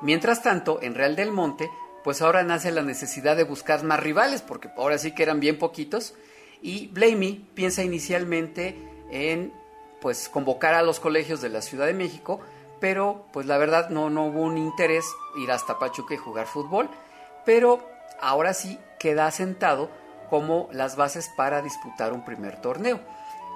Mientras 0.00 0.42
tanto, 0.42 0.80
en 0.82 0.94
Real 0.94 1.14
del 1.14 1.30
Monte, 1.30 1.70
pues 2.02 2.22
ahora 2.22 2.42
nace 2.42 2.72
la 2.72 2.82
necesidad 2.82 3.36
de 3.36 3.44
buscar 3.44 3.84
más 3.84 4.00
rivales, 4.00 4.42
porque 4.42 4.70
ahora 4.76 4.98
sí 4.98 5.14
que 5.14 5.22
eran 5.22 5.40
bien 5.40 5.58
poquitos, 5.58 6.14
y 6.60 6.88
Blamey 6.88 7.44
piensa 7.54 7.82
inicialmente 7.82 8.76
en 9.10 9.52
pues 10.00 10.28
convocar 10.28 10.74
a 10.74 10.82
los 10.82 10.98
colegios 10.98 11.40
de 11.40 11.48
la 11.48 11.62
Ciudad 11.62 11.86
de 11.86 11.94
México, 11.94 12.40
pero 12.80 13.26
pues 13.32 13.46
la 13.46 13.58
verdad 13.58 13.90
no, 13.90 14.10
no 14.10 14.26
hubo 14.26 14.42
un 14.42 14.58
interés 14.58 15.04
ir 15.36 15.52
hasta 15.52 15.78
Pachuca 15.78 16.14
y 16.14 16.16
jugar 16.16 16.46
fútbol, 16.46 16.88
pero 17.44 17.91
ahora 18.20 18.54
sí 18.54 18.78
queda 18.98 19.26
asentado 19.26 19.90
como 20.30 20.68
las 20.72 20.96
bases 20.96 21.30
para 21.36 21.62
disputar 21.62 22.12
un 22.12 22.24
primer 22.24 22.60
torneo. 22.60 23.00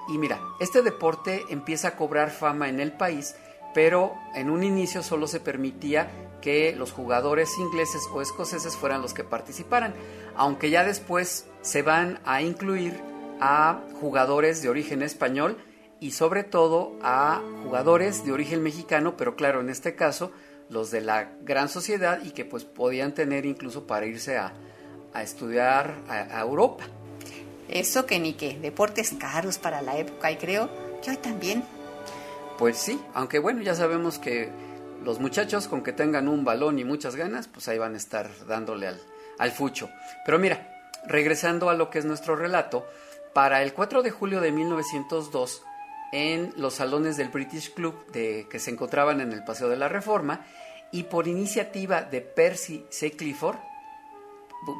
Y 0.08 0.18
mira, 0.18 0.40
este 0.60 0.82
deporte 0.82 1.44
empieza 1.48 1.88
a 1.88 1.96
cobrar 1.96 2.30
fama 2.30 2.68
en 2.68 2.80
el 2.80 2.92
país, 2.92 3.34
pero 3.74 4.14
en 4.34 4.50
un 4.50 4.62
inicio 4.62 5.02
solo 5.02 5.26
se 5.26 5.40
permitía 5.40 6.10
que 6.40 6.74
los 6.76 6.92
jugadores 6.92 7.58
ingleses 7.58 8.02
o 8.12 8.22
escoceses 8.22 8.76
fueran 8.76 9.02
los 9.02 9.14
que 9.14 9.24
participaran, 9.24 9.94
aunque 10.36 10.70
ya 10.70 10.84
después 10.84 11.46
se 11.62 11.82
van 11.82 12.20
a 12.24 12.42
incluir 12.42 13.00
a 13.40 13.80
jugadores 14.00 14.62
de 14.62 14.68
origen 14.68 15.02
español 15.02 15.58
y 15.98 16.12
sobre 16.12 16.44
todo 16.44 16.92
a 17.02 17.40
jugadores 17.64 18.24
de 18.24 18.32
origen 18.32 18.62
mexicano, 18.62 19.16
pero 19.16 19.34
claro, 19.34 19.60
en 19.60 19.70
este 19.70 19.94
caso 19.94 20.30
los 20.68 20.90
de 20.90 21.00
la 21.00 21.30
gran 21.42 21.68
sociedad 21.68 22.20
y 22.24 22.30
que 22.30 22.44
pues 22.44 22.64
podían 22.64 23.12
tener 23.12 23.46
incluso 23.46 23.86
para 23.86 24.06
irse 24.06 24.36
a, 24.38 24.52
estudiar 25.20 25.94
a, 26.08 26.40
Europa. 26.40 26.84
Eso 27.68 28.04
que 28.04 28.18
ni 28.18 28.34
que, 28.34 28.58
deportes 28.58 29.14
caros 29.18 29.58
para 29.58 29.80
la 29.80 29.96
época 29.96 30.30
y 30.30 30.36
creo 30.36 30.68
que 31.02 31.10
hoy 31.10 31.16
también. 31.16 31.64
Pues 32.58 32.76
sí, 32.76 33.00
aunque 33.14 33.38
bueno, 33.38 33.62
ya 33.62 33.74
sabemos 33.74 34.18
que 34.18 34.50
los 35.02 35.18
muchachos 35.20 35.68
con 35.68 35.82
que 35.82 35.92
tengan 35.92 36.28
un 36.28 36.44
balón 36.44 36.78
y 36.78 36.84
muchas 36.84 37.16
ganas, 37.16 37.48
pues 37.48 37.68
ahí 37.68 37.78
van 37.78 37.94
a 37.94 37.96
estar 37.96 38.28
dándole 38.46 38.88
al, 38.88 39.00
al 39.38 39.52
fucho. 39.52 39.88
Pero 40.24 40.38
mira, 40.38 40.90
regresando 41.06 41.70
a 41.70 41.74
lo 41.74 41.88
que 41.90 41.98
es 41.98 42.04
nuestro 42.04 42.36
relato, 42.36 42.86
para 43.32 43.62
el 43.62 43.72
4 43.74 44.02
de 44.02 44.10
julio 44.10 44.40
de 44.40 44.52
1902, 44.52 45.62
en 46.12 46.52
los 46.56 46.74
salones 46.74 47.16
del 47.16 47.28
British 47.28 47.74
Club 47.74 47.94
que 48.12 48.58
se 48.58 48.70
encontraban 48.70 49.20
en 49.20 49.32
el 49.32 49.44
Paseo 49.44 49.68
de 49.68 49.76
la 49.76 49.88
Reforma, 49.88 50.44
y 50.92 51.04
por 51.04 51.28
iniciativa 51.28 52.02
de 52.02 52.20
Percy 52.20 52.86
C. 52.90 53.12
Clifford, 53.12 53.58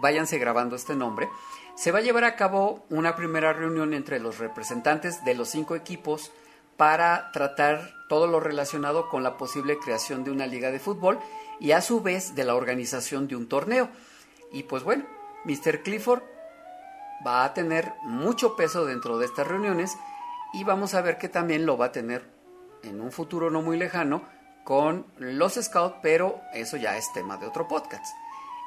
váyanse 0.01 0.39
grabando 0.39 0.77
este 0.77 0.95
nombre, 0.95 1.29
se 1.77 1.93
va 1.93 1.99
a 1.99 2.03
llevar 2.03 2.25
a 2.25 2.37
cabo 2.37 2.87
una 2.89 3.17
primera 3.17 3.53
reunión 3.53 3.93
entre 3.93 4.19
los 4.19 4.39
representantes 4.39 5.25
de 5.25 5.35
los 5.35 5.49
cinco 5.49 5.77
equipos 5.77 6.33
para 6.77 7.31
tratar 7.33 7.93
todo 8.09 8.27
lo 8.27 8.41
relacionado 8.41 9.09
con 9.09 9.23
la 9.23 9.37
posible 9.37 9.79
creación 9.79 10.25
de 10.25 10.31
una 10.31 10.47
liga 10.47 10.71
de 10.71 10.79
fútbol 10.79 11.19
y 11.61 11.73
a 11.73 11.81
su 11.81 12.01
vez 12.01 12.35
de 12.35 12.45
la 12.45 12.55
organización 12.55 13.29
de 13.29 13.37
un 13.37 13.49
torneo. 13.49 13.89
Y 14.53 14.63
pues 14.63 14.85
bueno, 14.85 15.05
Mr. 15.45 15.83
Clifford 15.83 16.23
va 17.27 17.45
a 17.45 17.53
tener 17.55 17.93
mucho 18.05 18.57
peso 18.57 18.85
dentro 18.87 19.19
de 19.19 19.27
estas 19.27 19.47
reuniones 19.47 19.97
y 20.57 20.65
vamos 20.65 20.95
a 20.95 21.03
ver 21.03 21.19
que 21.19 21.29
también 21.29 21.67
lo 21.67 21.77
va 21.77 21.87
a 21.87 21.93
tener 21.93 22.25
en 22.83 23.03
un 23.03 23.13
futuro 23.13 23.51
no 23.51 23.61
muy 23.61 23.77
lejano 23.77 24.23
con 24.65 25.05
los 25.19 25.55
Scouts, 25.55 25.97
pero 26.03 26.41
eso 26.55 26.79
ya 26.79 26.97
es 26.97 27.13
tema 27.13 27.37
de 27.37 27.47
otro 27.47 27.69
podcast. 27.69 28.07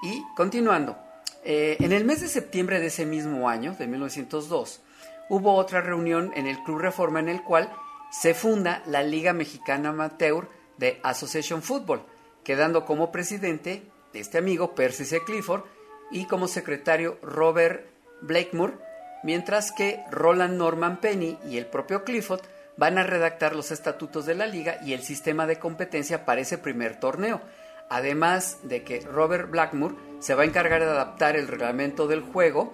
Y 0.04 0.24
continuando, 0.36 0.98
eh, 1.44 1.78
en 1.80 1.92
el 1.92 2.06
mes 2.06 2.22
de 2.22 2.28
septiembre 2.28 2.80
de 2.80 2.88
ese 2.88 3.08
mismo 3.08 3.50
año, 3.50 3.74
de 3.74 3.88
1902, 3.88 4.82
hubo 5.30 5.56
otra 5.56 5.82
reunión 5.82 6.32
en 6.36 6.46
el 6.46 6.62
Club 6.64 6.78
Reforma 6.78 7.22
en 7.22 7.30
el 7.30 7.42
cual 7.42 7.74
se 8.12 8.36
funda 8.36 8.84
la 8.86 9.02
Liga 9.02 9.34
Mexicana 9.34 9.90
Amateur 9.90 10.48
de 10.78 11.00
Association 11.04 11.64
Football, 11.64 12.04
quedando 12.44 12.86
como 12.86 13.12
presidente 13.12 13.82
este 14.14 14.38
amigo 14.38 14.76
Percy 14.76 15.06
C. 15.06 15.24
Clifford 15.24 15.64
y 16.12 16.26
como 16.26 16.48
secretario 16.48 17.18
Robert 17.24 17.90
Blakemore, 18.22 18.78
mientras 19.24 19.72
que 19.72 20.04
Roland 20.12 20.58
Norman 20.58 20.98
Penny 20.98 21.38
y 21.50 21.58
el 21.58 21.66
propio 21.66 22.04
Clifford 22.04 22.42
van 22.78 22.98
a 22.98 23.04
redactar 23.04 23.56
los 23.56 23.72
estatutos 23.72 24.26
de 24.26 24.36
la 24.36 24.48
liga 24.48 24.80
y 24.86 24.94
el 24.94 25.02
sistema 25.02 25.46
de 25.46 25.60
competencia 25.60 26.26
para 26.26 26.42
ese 26.42 26.58
primer 26.58 27.00
torneo, 27.00 27.42
además 27.90 28.60
de 28.64 28.84
que 28.84 29.02
Robert 29.02 29.50
Blackmore 29.52 29.96
se 30.20 30.34
va 30.34 30.44
a 30.44 30.46
encargar 30.46 30.82
de 30.82 30.88
adaptar 30.88 31.36
el 31.36 31.48
reglamento 31.48 32.08
del 32.08 32.22
juego 32.22 32.74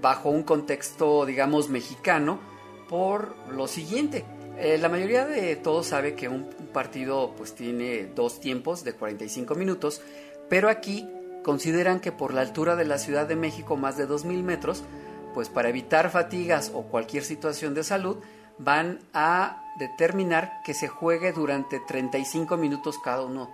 bajo 0.00 0.30
un 0.30 0.44
contexto, 0.44 1.26
digamos, 1.26 1.68
mexicano, 1.68 2.40
por 2.88 3.34
lo 3.48 3.66
siguiente. 3.66 4.24
Eh, 4.58 4.78
la 4.78 4.88
mayoría 4.88 5.26
de 5.26 5.56
todos 5.56 5.86
sabe 5.86 6.14
que 6.14 6.28
un 6.28 6.44
partido 6.72 7.34
pues 7.36 7.54
tiene 7.54 8.06
dos 8.14 8.40
tiempos 8.40 8.84
de 8.84 8.92
45 8.92 9.54
minutos, 9.54 10.02
pero 10.48 10.68
aquí 10.68 11.08
consideran 11.42 12.00
que 12.00 12.12
por 12.12 12.34
la 12.34 12.42
altura 12.42 12.76
de 12.76 12.84
la 12.84 12.98
Ciudad 12.98 13.26
de 13.26 13.36
México, 13.36 13.76
más 13.76 13.96
de 13.96 14.06
2.000 14.06 14.42
metros, 14.42 14.84
pues 15.34 15.48
para 15.48 15.68
evitar 15.68 16.10
fatigas 16.10 16.70
o 16.74 16.82
cualquier 16.82 17.24
situación 17.24 17.74
de 17.74 17.84
salud, 17.84 18.18
van 18.58 19.00
a 19.14 19.64
determinar 19.78 20.60
que 20.64 20.74
se 20.74 20.88
juegue 20.88 21.32
durante 21.32 21.80
35 21.80 22.56
minutos 22.56 22.98
cada 23.02 23.22
uno 23.22 23.50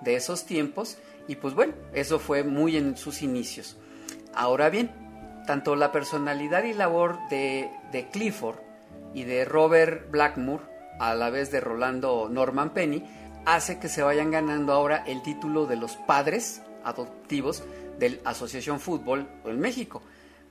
de 0.00 0.16
esos 0.16 0.44
tiempos 0.44 0.98
y 1.28 1.36
pues 1.36 1.54
bueno, 1.54 1.74
eso 1.94 2.18
fue 2.18 2.44
muy 2.44 2.76
en 2.76 2.96
sus 2.96 3.22
inicios. 3.22 3.76
Ahora 4.34 4.70
bien, 4.70 4.90
tanto 5.46 5.76
la 5.76 5.92
personalidad 5.92 6.64
y 6.64 6.74
labor 6.74 7.18
de, 7.28 7.70
de 7.92 8.08
Clifford 8.08 8.58
y 9.14 9.24
de 9.24 9.44
Robert 9.44 10.10
Blackmore, 10.10 10.64
a 10.98 11.14
la 11.14 11.30
vez 11.30 11.50
de 11.50 11.60
Rolando 11.60 12.28
Norman 12.30 12.70
Penny, 12.70 13.04
hace 13.46 13.78
que 13.78 13.88
se 13.88 14.02
vayan 14.02 14.30
ganando 14.30 14.72
ahora 14.72 15.02
el 15.06 15.22
título 15.22 15.66
de 15.66 15.76
los 15.76 15.96
padres 15.96 16.62
adoptivos 16.84 17.62
del 17.98 18.20
Asociación 18.24 18.80
Fútbol 18.80 19.28
en 19.44 19.58
México. 19.58 20.02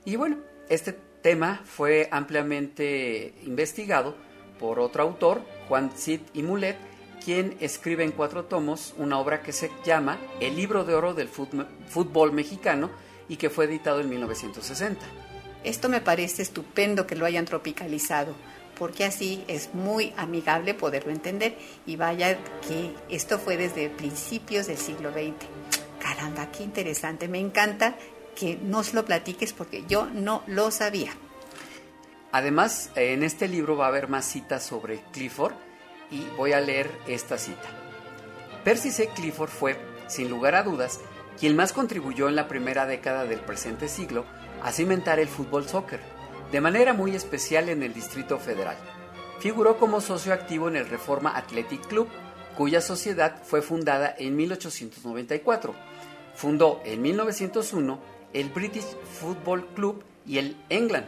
Y 0.04 0.16
bueno, 0.16 0.38
este 0.70 0.96
tema 1.20 1.60
fue 1.64 2.08
ampliamente 2.10 3.34
investigado 3.44 4.14
por 4.58 4.78
otro 4.78 5.02
autor, 5.02 5.42
Juan 5.68 5.90
Cid 5.96 6.20
y 6.32 6.42
Mulet, 6.42 6.76
quien 7.24 7.56
escribe 7.60 8.04
en 8.04 8.12
cuatro 8.12 8.44
tomos 8.44 8.94
una 8.96 9.18
obra 9.18 9.42
que 9.42 9.52
se 9.52 9.70
llama 9.84 10.18
El 10.40 10.56
libro 10.56 10.84
de 10.84 10.94
oro 10.94 11.12
del 11.12 11.28
fútbol 11.28 12.32
mexicano 12.32 12.90
y 13.28 13.36
que 13.36 13.50
fue 13.50 13.66
editado 13.66 14.00
en 14.00 14.08
1960. 14.08 15.04
Esto 15.64 15.88
me 15.88 16.00
parece 16.00 16.42
estupendo 16.42 17.06
que 17.06 17.16
lo 17.16 17.26
hayan 17.26 17.44
tropicalizado, 17.44 18.34
porque 18.78 19.04
así 19.04 19.44
es 19.48 19.74
muy 19.74 20.14
amigable 20.16 20.74
poderlo 20.74 21.10
entender 21.10 21.56
y 21.84 21.96
vaya 21.96 22.38
que 22.66 22.94
esto 23.10 23.38
fue 23.38 23.56
desde 23.56 23.90
principios 23.90 24.68
del 24.68 24.78
siglo 24.78 25.10
XX. 25.10 25.34
Caramba, 26.00 26.50
qué 26.50 26.62
interesante. 26.62 27.28
Me 27.28 27.38
encanta 27.38 27.96
que 28.40 28.56
nos 28.56 28.94
lo 28.94 29.04
platiques 29.04 29.52
porque 29.52 29.84
yo 29.86 30.06
no 30.06 30.42
lo 30.46 30.70
sabía. 30.70 31.12
Además, 32.32 32.90
en 32.94 33.22
este 33.22 33.48
libro 33.48 33.76
va 33.76 33.84
a 33.84 33.88
haber 33.88 34.08
más 34.08 34.24
citas 34.24 34.64
sobre 34.64 35.02
Clifford 35.12 35.52
y 36.10 36.24
voy 36.38 36.54
a 36.54 36.60
leer 36.60 36.90
esta 37.06 37.36
cita. 37.36 37.68
Percy 38.64 38.92
C. 38.92 39.08
Clifford 39.08 39.50
fue, 39.50 39.76
sin 40.06 40.30
lugar 40.30 40.54
a 40.54 40.62
dudas, 40.62 41.00
quien 41.38 41.54
más 41.54 41.74
contribuyó 41.74 42.30
en 42.30 42.36
la 42.36 42.48
primera 42.48 42.86
década 42.86 43.26
del 43.26 43.40
presente 43.40 43.88
siglo 43.88 44.24
a 44.62 44.72
cimentar 44.72 45.18
el 45.18 45.28
fútbol 45.28 45.68
soccer, 45.68 46.00
de 46.50 46.62
manera 46.62 46.94
muy 46.94 47.14
especial 47.14 47.68
en 47.68 47.82
el 47.82 47.92
Distrito 47.92 48.38
Federal. 48.38 48.76
Figuró 49.40 49.76
como 49.76 50.00
socio 50.00 50.32
activo 50.32 50.68
en 50.68 50.76
el 50.76 50.88
Reforma 50.88 51.36
Athletic 51.36 51.86
Club, 51.86 52.08
cuya 52.56 52.80
sociedad 52.80 53.42
fue 53.44 53.60
fundada 53.60 54.14
en 54.18 54.34
1894 54.36 55.74
Fundó 56.40 56.80
en 56.86 57.02
1901 57.02 58.00
el 58.32 58.50
British 58.50 58.96
Football 59.20 59.66
Club 59.74 60.04
y 60.26 60.38
el 60.38 60.56
England. 60.68 61.06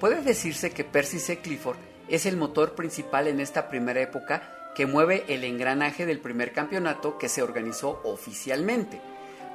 Puede 0.00 0.22
decirse 0.22 0.70
que 0.70 0.84
Percy 0.84 1.18
C. 1.18 1.38
Clifford 1.38 1.76
es 2.08 2.26
el 2.26 2.36
motor 2.36 2.74
principal 2.74 3.28
en 3.28 3.40
esta 3.40 3.68
primera 3.68 4.00
época 4.00 4.72
que 4.74 4.86
mueve 4.86 5.24
el 5.28 5.44
engranaje 5.44 6.06
del 6.06 6.20
primer 6.20 6.52
campeonato 6.52 7.18
que 7.18 7.28
se 7.28 7.42
organizó 7.42 8.00
oficialmente. 8.04 9.00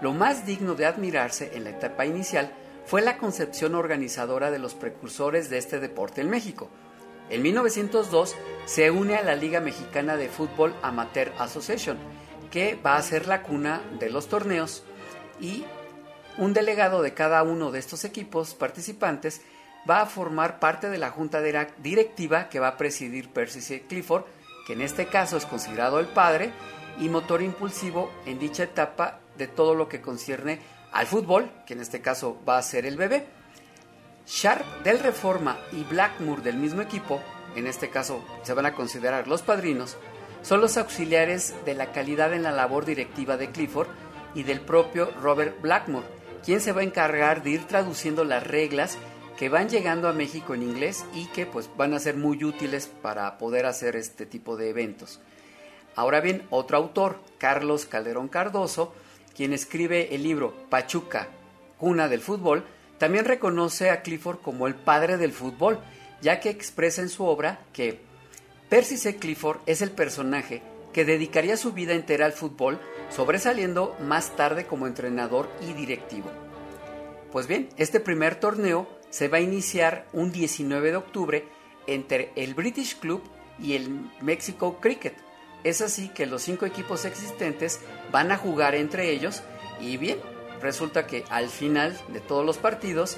Lo 0.01 0.13
más 0.13 0.45
digno 0.45 0.75
de 0.75 0.85
admirarse 0.85 1.51
en 1.55 1.63
la 1.63 1.71
etapa 1.71 2.05
inicial 2.05 2.51
fue 2.85 3.01
la 3.01 3.17
concepción 3.17 3.75
organizadora 3.75 4.51
de 4.51 4.59
los 4.59 4.75
precursores 4.75 5.49
de 5.49 5.57
este 5.57 5.79
deporte 5.79 6.21
en 6.21 6.29
México. 6.29 6.69
En 7.29 7.41
1902 7.41 8.35
se 8.65 8.91
une 8.91 9.15
a 9.15 9.23
la 9.23 9.35
Liga 9.35 9.59
Mexicana 9.59 10.15
de 10.15 10.29
Fútbol 10.29 10.73
Amateur 10.81 11.33
Association, 11.39 11.97
que 12.51 12.75
va 12.75 12.95
a 12.95 13.01
ser 13.01 13.27
la 13.27 13.43
cuna 13.43 13.81
de 13.99 14.09
los 14.09 14.29
torneos 14.29 14.83
y 15.41 15.65
un 16.38 16.53
delegado 16.53 17.01
de 17.01 17.13
cada 17.13 17.44
uno 17.44 17.72
de 17.72 17.79
estos 17.79 18.06
equipos 18.06 18.53
participantes 18.53 19.41
va 19.89 20.01
a 20.01 20.06
formar 20.06 20.60
parte 20.60 20.89
de 20.89 20.98
la 20.98 21.10
junta 21.10 21.41
directiva 21.41 22.50
que 22.50 22.60
va 22.60 22.70
a 22.70 22.77
presidir 22.77 23.29
Percy 23.29 23.62
C. 23.62 23.82
Clifford, 23.88 24.25
que 24.65 24.74
en 24.74 24.82
este 24.82 25.08
caso 25.08 25.38
es 25.38 25.46
considerado 25.46 26.00
el 26.00 26.08
padre 26.08 26.51
y 27.00 27.10
motor 27.10 27.41
impulsivo 27.41 28.12
en 28.25 28.39
dicha 28.39 28.63
etapa 28.63 29.20
de 29.38 29.48
todo 29.48 29.75
lo 29.75 29.88
que 29.88 30.01
concierne 30.01 30.60
al 30.91 31.08
fútbol, 31.08 31.50
que 31.65 31.74
en 31.74 31.82
este 31.82 32.01
caso 32.01 32.39
va 32.48 32.58
a 32.58 32.63
ser 32.63 32.86
el 32.86 32.98
bebé. 32.98 33.25
Sharp 34.25 34.65
del 34.84 35.00
Reforma 35.00 35.58
y 35.72 35.84
Blackmore 35.84 36.41
del 36.41 36.58
mismo 36.58 36.82
equipo, 36.82 37.22
en 37.56 37.65
este 37.65 37.89
caso 37.89 38.24
se 38.44 38.53
van 38.53 38.65
a 38.65 38.74
considerar 38.74 39.27
los 39.27 39.41
padrinos, 39.41 39.96
son 40.41 40.60
los 40.60 40.77
auxiliares 40.77 41.53
de 41.65 41.74
la 41.74 41.91
calidad 41.91 42.34
en 42.34 42.44
la 42.44 42.51
labor 42.51 42.86
directiva 42.86 43.38
de 43.38 43.51
Clifford 43.51 43.88
y 44.36 44.44
del 44.44 44.60
propio 44.60 45.12
Robert 45.22 45.62
Blackmore, 45.62 46.06
quien 46.44 46.62
se 46.62 46.72
va 46.72 46.82
a 46.82 46.86
encargar 46.86 47.44
de 47.44 47.51
ir 47.51 47.65
traduciendo 47.65 48.24
las 48.24 48.46
reglas 48.46 48.98
que 49.38 49.50
van 49.50 49.70
llegando 49.70 50.08
a 50.08 50.13
México 50.13 50.56
en 50.56 50.63
inglés 50.63 51.06
y 51.13 51.25
que 51.27 51.46
pues 51.46 51.70
van 51.77 51.94
a 51.94 52.00
ser 52.00 52.17
muy 52.17 52.44
útiles 52.44 52.88
para 53.01 53.38
poder 53.38 53.65
hacer 53.65 53.96
este 53.96 54.25
tipo 54.25 54.58
de 54.58 54.70
eventos. 54.70 55.20
Ahora 55.96 56.22
bien, 56.22 56.44
otro 56.50 56.77
autor, 56.77 57.20
Carlos 57.38 57.86
Calderón 57.86 58.27
Cardoso, 58.27 58.94
quien 59.36 59.53
escribe 59.53 60.15
el 60.15 60.24
libro 60.24 60.56
Pachuca, 60.70 61.27
cuna 61.77 62.08
del 62.08 62.22
fútbol, 62.22 62.65
también 62.98 63.25
reconoce 63.25 63.91
a 63.91 64.01
Clifford 64.01 64.39
como 64.39 64.67
el 64.67 64.75
padre 64.75 65.17
del 65.17 65.32
fútbol, 65.32 65.79
ya 66.22 66.39
que 66.39 66.50
expresa 66.50 67.01
en 67.01 67.10
su 67.10 67.24
obra 67.25 67.60
que 67.74 68.00
Percy 68.70 68.98
C. 68.98 69.17
Clifford 69.17 69.60
es 69.65 69.82
el 69.82 69.91
personaje 69.91 70.62
que 70.94 71.06
dedicaría 71.06 71.58
su 71.58 71.74
vida 71.74 71.94
entera 71.94 72.25
al 72.25 72.34
fútbol, 72.34 72.79
sobresaliendo 73.10 73.96
más 74.01 74.36
tarde 74.36 74.65
como 74.65 74.88
entrenador 74.88 75.50
y 75.62 75.74
directivo. 75.74 76.32
Pues 77.32 77.48
bien, 77.48 77.70
este 77.77 78.00
primer 78.00 78.36
torneo 78.36 78.88
se 79.10 79.27
va 79.27 79.38
a 79.38 79.41
iniciar 79.41 80.08
un 80.13 80.32
19 80.32 80.91
de 80.91 80.98
octubre 80.98 81.48
entre 81.86 82.32
el 82.36 82.53
British 82.53 82.98
Club 83.00 83.22
y 83.60 83.75
el 83.75 84.10
Mexico 84.22 84.79
Cricket. 84.79 85.15
Es 85.63 85.82
así 85.82 86.10
que 86.10 86.25
los 86.25 86.41
cinco 86.41 86.65
equipos 86.65 87.06
existentes 87.06 87.79
van 88.12 88.32
a 88.32 88.38
jugar 88.38 88.75
entre 88.75 89.12
ellos 89.12 89.44
y 89.79 89.98
bien, 89.98 90.20
resulta 90.62 91.08
que 91.08 91.24
al 91.29 91.50
final 91.50 91.98
de 92.10 92.20
todos 92.20 92.46
los 92.46 92.58
partidos, 92.58 93.17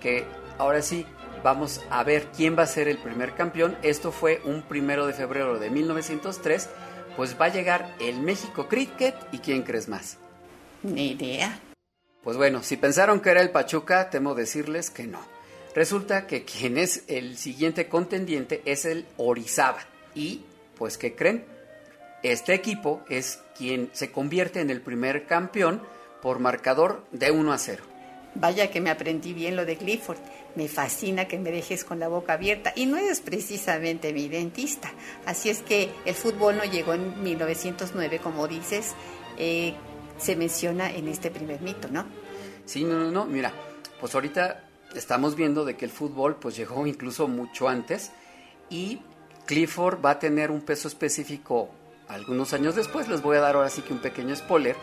que 0.00 0.24
ahora 0.58 0.82
sí 0.82 1.06
vamos 1.42 1.80
a 1.90 2.02
ver 2.02 2.28
quién 2.36 2.58
va 2.58 2.64
a 2.64 2.66
ser 2.66 2.88
el 2.88 2.98
primer 2.98 3.34
campeón, 3.34 3.76
esto 3.82 4.12
fue 4.12 4.40
un 4.44 4.62
primero 4.62 5.06
de 5.06 5.12
febrero 5.12 5.58
de 5.58 5.70
1903, 5.70 6.68
pues 7.16 7.36
va 7.40 7.46
a 7.46 7.52
llegar 7.52 7.94
el 8.00 8.20
México 8.20 8.68
Cricket 8.68 9.14
y 9.32 9.38
quién 9.38 9.62
crees 9.62 9.88
más. 9.88 10.18
Ni 10.82 11.12
idea. 11.12 11.60
Pues 12.22 12.36
bueno, 12.36 12.62
si 12.62 12.76
pensaron 12.76 13.20
que 13.20 13.30
era 13.30 13.40
el 13.40 13.50
Pachuca, 13.50 14.10
temo 14.10 14.34
decirles 14.34 14.90
que 14.90 15.06
no. 15.06 15.20
Resulta 15.74 16.26
que 16.26 16.44
quien 16.44 16.78
es 16.78 17.04
el 17.06 17.36
siguiente 17.36 17.88
contendiente 17.88 18.62
es 18.64 18.84
el 18.84 19.06
Orizaba. 19.16 19.80
Y, 20.14 20.42
pues, 20.76 20.98
¿qué 20.98 21.14
creen? 21.14 21.44
Este 22.22 22.54
equipo 22.54 23.04
es 23.08 23.40
quien 23.56 23.90
se 23.92 24.10
convierte 24.10 24.60
en 24.60 24.70
el 24.70 24.80
primer 24.80 25.26
campeón 25.26 25.82
por 26.22 26.38
marcador 26.38 27.04
de 27.12 27.30
1 27.30 27.52
a 27.52 27.58
0. 27.58 27.84
Vaya 28.38 28.70
que 28.70 28.80
me 28.80 28.90
aprendí 28.90 29.32
bien 29.32 29.56
lo 29.56 29.64
de 29.64 29.76
Clifford. 29.76 30.18
Me 30.56 30.68
fascina 30.68 31.26
que 31.26 31.38
me 31.38 31.50
dejes 31.50 31.84
con 31.84 31.98
la 31.98 32.08
boca 32.08 32.34
abierta 32.34 32.72
y 32.74 32.86
no 32.86 32.96
eres 32.96 33.20
precisamente 33.20 34.12
mi 34.12 34.28
dentista. 34.28 34.92
Así 35.24 35.48
es 35.48 35.62
que 35.62 35.90
el 36.04 36.14
fútbol 36.14 36.56
no 36.56 36.64
llegó 36.64 36.94
en 36.94 37.22
1909, 37.22 38.18
como 38.18 38.46
dices, 38.46 38.94
eh, 39.38 39.74
se 40.18 40.36
menciona 40.36 40.90
en 40.90 41.08
este 41.08 41.30
primer 41.30 41.60
mito, 41.60 41.88
¿no? 41.88 42.04
Sí, 42.66 42.84
no, 42.84 42.98
no, 42.98 43.10
no. 43.10 43.26
Mira, 43.26 43.52
pues 44.00 44.14
ahorita 44.14 44.64
estamos 44.94 45.34
viendo 45.34 45.64
de 45.64 45.76
que 45.76 45.84
el 45.84 45.90
fútbol 45.90 46.36
pues 46.36 46.56
llegó 46.56 46.86
incluso 46.86 47.28
mucho 47.28 47.68
antes 47.68 48.12
y 48.70 49.00
Clifford 49.46 50.04
va 50.04 50.12
a 50.12 50.18
tener 50.18 50.50
un 50.50 50.60
peso 50.60 50.88
específico 50.88 51.70
algunos 52.08 52.52
años 52.52 52.74
después. 52.74 53.08
Les 53.08 53.22
voy 53.22 53.36
a 53.36 53.40
dar 53.40 53.56
ahora 53.56 53.70
sí 53.70 53.82
que 53.82 53.92
un 53.92 54.00
pequeño 54.00 54.34
spoiler 54.36 54.76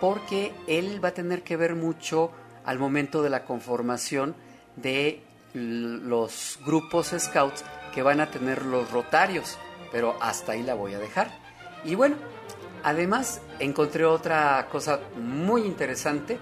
porque 0.00 0.52
él 0.66 1.02
va 1.04 1.08
a 1.08 1.14
tener 1.14 1.42
que 1.42 1.56
ver 1.56 1.74
mucho 1.74 2.30
al 2.68 2.78
momento 2.78 3.22
de 3.22 3.30
la 3.30 3.44
conformación 3.44 4.36
de 4.76 5.22
los 5.54 6.58
grupos 6.66 7.14
scouts 7.18 7.64
que 7.94 8.02
van 8.02 8.20
a 8.20 8.30
tener 8.30 8.66
los 8.66 8.90
rotarios, 8.90 9.56
pero 9.90 10.18
hasta 10.20 10.52
ahí 10.52 10.62
la 10.62 10.74
voy 10.74 10.92
a 10.92 10.98
dejar. 10.98 11.30
Y 11.82 11.94
bueno, 11.94 12.16
además 12.82 13.40
encontré 13.58 14.04
otra 14.04 14.68
cosa 14.70 15.00
muy 15.16 15.62
interesante 15.62 16.38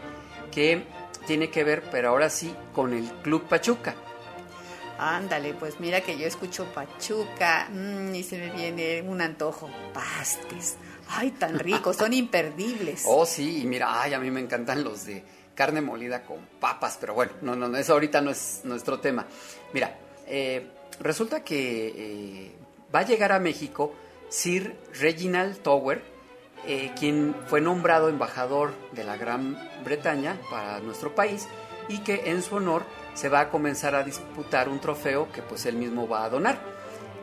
que 0.50 0.82
tiene 1.28 1.48
que 1.48 1.62
ver, 1.62 1.84
pero 1.92 2.08
ahora 2.08 2.28
sí, 2.28 2.52
con 2.74 2.92
el 2.92 3.04
Club 3.22 3.44
Pachuca. 3.44 3.94
Ándale, 4.98 5.54
pues 5.54 5.78
mira 5.78 6.00
que 6.00 6.18
yo 6.18 6.26
escucho 6.26 6.64
Pachuca 6.74 7.68
mm, 7.70 8.12
y 8.16 8.24
se 8.24 8.36
me 8.36 8.50
viene 8.50 9.00
un 9.02 9.20
antojo. 9.20 9.70
Pastes. 9.94 10.74
Ay, 11.08 11.30
tan 11.30 11.60
ricos, 11.60 11.94
son 11.94 12.12
imperdibles. 12.14 13.04
Oh, 13.06 13.24
sí, 13.24 13.62
y 13.62 13.66
mira, 13.66 14.02
ay, 14.02 14.12
a 14.12 14.18
mí 14.18 14.32
me 14.32 14.40
encantan 14.40 14.82
los 14.82 15.06
de 15.06 15.22
carne 15.56 15.80
molida 15.80 16.22
con 16.22 16.38
papas, 16.60 16.98
pero 17.00 17.14
bueno, 17.14 17.32
no, 17.40 17.56
no, 17.56 17.76
eso 17.76 17.94
ahorita 17.94 18.20
no 18.20 18.30
es 18.30 18.60
nuestro 18.62 19.00
tema. 19.00 19.26
Mira, 19.72 19.98
eh, 20.28 20.68
resulta 21.00 21.42
que 21.42 21.88
eh, 21.96 22.52
va 22.94 23.00
a 23.00 23.06
llegar 23.06 23.32
a 23.32 23.40
México 23.40 23.92
Sir 24.28 24.76
Reginald 25.00 25.58
Tower, 25.62 26.02
eh, 26.66 26.92
quien 26.98 27.34
fue 27.46 27.60
nombrado 27.60 28.08
embajador 28.08 28.74
de 28.92 29.04
la 29.04 29.16
Gran 29.16 29.56
Bretaña 29.84 30.36
para 30.50 30.78
nuestro 30.80 31.14
país 31.14 31.48
y 31.88 31.98
que 31.98 32.30
en 32.30 32.42
su 32.42 32.56
honor 32.56 32.82
se 33.14 33.28
va 33.28 33.40
a 33.40 33.50
comenzar 33.50 33.94
a 33.94 34.02
disputar 34.02 34.68
un 34.68 34.80
trofeo 34.80 35.30
que 35.32 35.42
pues 35.42 35.64
él 35.66 35.76
mismo 35.76 36.06
va 36.06 36.24
a 36.24 36.28
donar. 36.28 36.58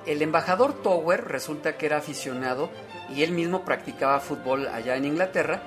El 0.05 0.21
embajador 0.21 0.81
Tower 0.81 1.25
resulta 1.25 1.77
que 1.77 1.85
era 1.85 1.97
aficionado 1.97 2.69
y 3.13 3.23
él 3.23 3.31
mismo 3.31 3.63
practicaba 3.63 4.19
fútbol 4.19 4.67
allá 4.67 4.95
en 4.95 5.05
Inglaterra 5.05 5.61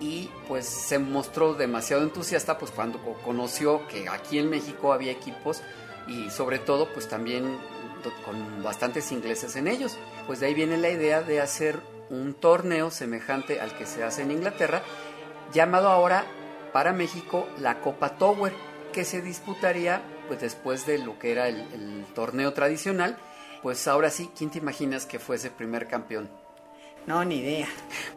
y 0.00 0.30
pues 0.46 0.66
se 0.66 0.98
mostró 0.98 1.54
demasiado 1.54 2.02
entusiasta 2.02 2.58
pues 2.58 2.70
cuando 2.70 2.98
conoció 3.24 3.86
que 3.88 4.08
aquí 4.08 4.38
en 4.38 4.50
México 4.50 4.92
había 4.92 5.12
equipos 5.12 5.62
y 6.06 6.30
sobre 6.30 6.58
todo 6.58 6.92
pues 6.92 7.08
también 7.08 7.58
con 8.24 8.62
bastantes 8.62 9.10
ingleses 9.12 9.56
en 9.56 9.68
ellos. 9.68 9.98
Pues 10.26 10.40
de 10.40 10.46
ahí 10.46 10.54
viene 10.54 10.76
la 10.76 10.90
idea 10.90 11.22
de 11.22 11.40
hacer 11.40 11.80
un 12.10 12.34
torneo 12.34 12.90
semejante 12.90 13.60
al 13.60 13.76
que 13.76 13.86
se 13.86 14.04
hace 14.04 14.22
en 14.22 14.30
Inglaterra, 14.30 14.82
llamado 15.52 15.88
ahora 15.88 16.24
para 16.72 16.92
México 16.92 17.48
la 17.58 17.80
Copa 17.80 18.16
Tower, 18.16 18.52
que 18.92 19.04
se 19.04 19.20
disputaría 19.20 20.02
pues 20.28 20.40
después 20.40 20.86
de 20.86 20.98
lo 20.98 21.18
que 21.18 21.32
era 21.32 21.48
el, 21.48 21.60
el 21.72 22.04
torneo 22.14 22.52
tradicional. 22.52 23.18
Pues 23.62 23.88
ahora 23.88 24.10
sí, 24.10 24.30
¿quién 24.36 24.50
te 24.50 24.58
imaginas 24.58 25.04
que 25.04 25.18
fuese 25.18 25.50
primer 25.50 25.88
campeón? 25.88 26.30
No, 27.06 27.24
ni 27.24 27.38
idea. 27.38 27.68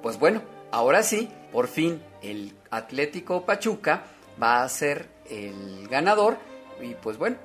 Pues 0.01 0.19
bueno, 0.19 0.41
ahora 0.71 1.03
sí, 1.03 1.29
por 1.51 1.67
fin 1.67 2.01
el 2.21 2.53
Atlético 2.69 3.45
Pachuca 3.45 4.03
va 4.41 4.63
a 4.63 4.69
ser 4.69 5.07
el 5.29 5.87
ganador 5.87 6.37
y 6.81 6.95
pues 6.95 7.17
bueno, 7.17 7.37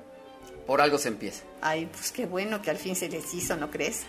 por 0.65 0.81
algo 0.81 0.97
se 0.97 1.09
empieza. 1.09 1.43
Ay, 1.61 1.87
pues 1.87 2.11
qué 2.11 2.25
bueno 2.25 2.61
que 2.61 2.69
al 2.69 2.77
fin 2.77 2.95
se 2.95 3.09
les 3.09 3.33
hizo, 3.33 3.55
¿no 3.55 3.71
crees? 3.71 4.05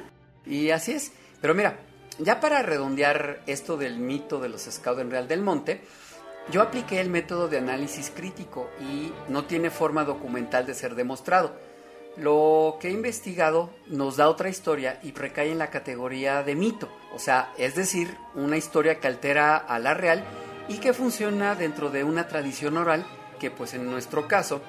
y 0.46 0.70
así 0.70 0.92
es. 0.92 1.12
Pero 1.40 1.54
mira, 1.54 1.78
ya 2.18 2.40
para 2.40 2.62
redondear 2.62 3.42
esto 3.46 3.76
del 3.76 3.98
mito 3.98 4.40
de 4.40 4.48
los 4.48 4.62
scouts 4.62 5.00
en 5.00 5.10
Real 5.10 5.28
del 5.28 5.42
Monte, 5.42 5.80
yo 6.50 6.60
apliqué 6.60 7.00
el 7.00 7.08
método 7.08 7.48
de 7.48 7.58
análisis 7.58 8.10
crítico 8.14 8.68
y 8.80 9.12
no 9.28 9.44
tiene 9.44 9.70
forma 9.70 10.04
documental 10.04 10.66
de 10.66 10.74
ser 10.74 10.94
demostrado. 10.94 11.54
Lo 12.16 12.76
que 12.80 12.88
he 12.88 12.90
investigado 12.90 13.70
nos 13.86 14.16
da 14.16 14.28
otra 14.28 14.50
historia 14.50 15.00
y 15.02 15.12
recae 15.12 15.50
en 15.50 15.58
la 15.58 15.70
categoría 15.70 16.42
de 16.42 16.54
mito, 16.54 16.90
o 17.14 17.18
sea, 17.18 17.52
es 17.56 17.74
decir, 17.74 18.16
una 18.34 18.58
historia 18.58 19.00
que 19.00 19.06
altera 19.06 19.56
a 19.56 19.78
la 19.78 19.94
real 19.94 20.22
y 20.68 20.78
que 20.78 20.92
funciona 20.92 21.54
dentro 21.54 21.90
de 21.90 22.04
una 22.04 22.28
tradición 22.28 22.76
oral 22.76 23.06
que 23.40 23.50
pues 23.50 23.74
en 23.74 23.90
nuestro 23.90 24.28
caso 24.28 24.60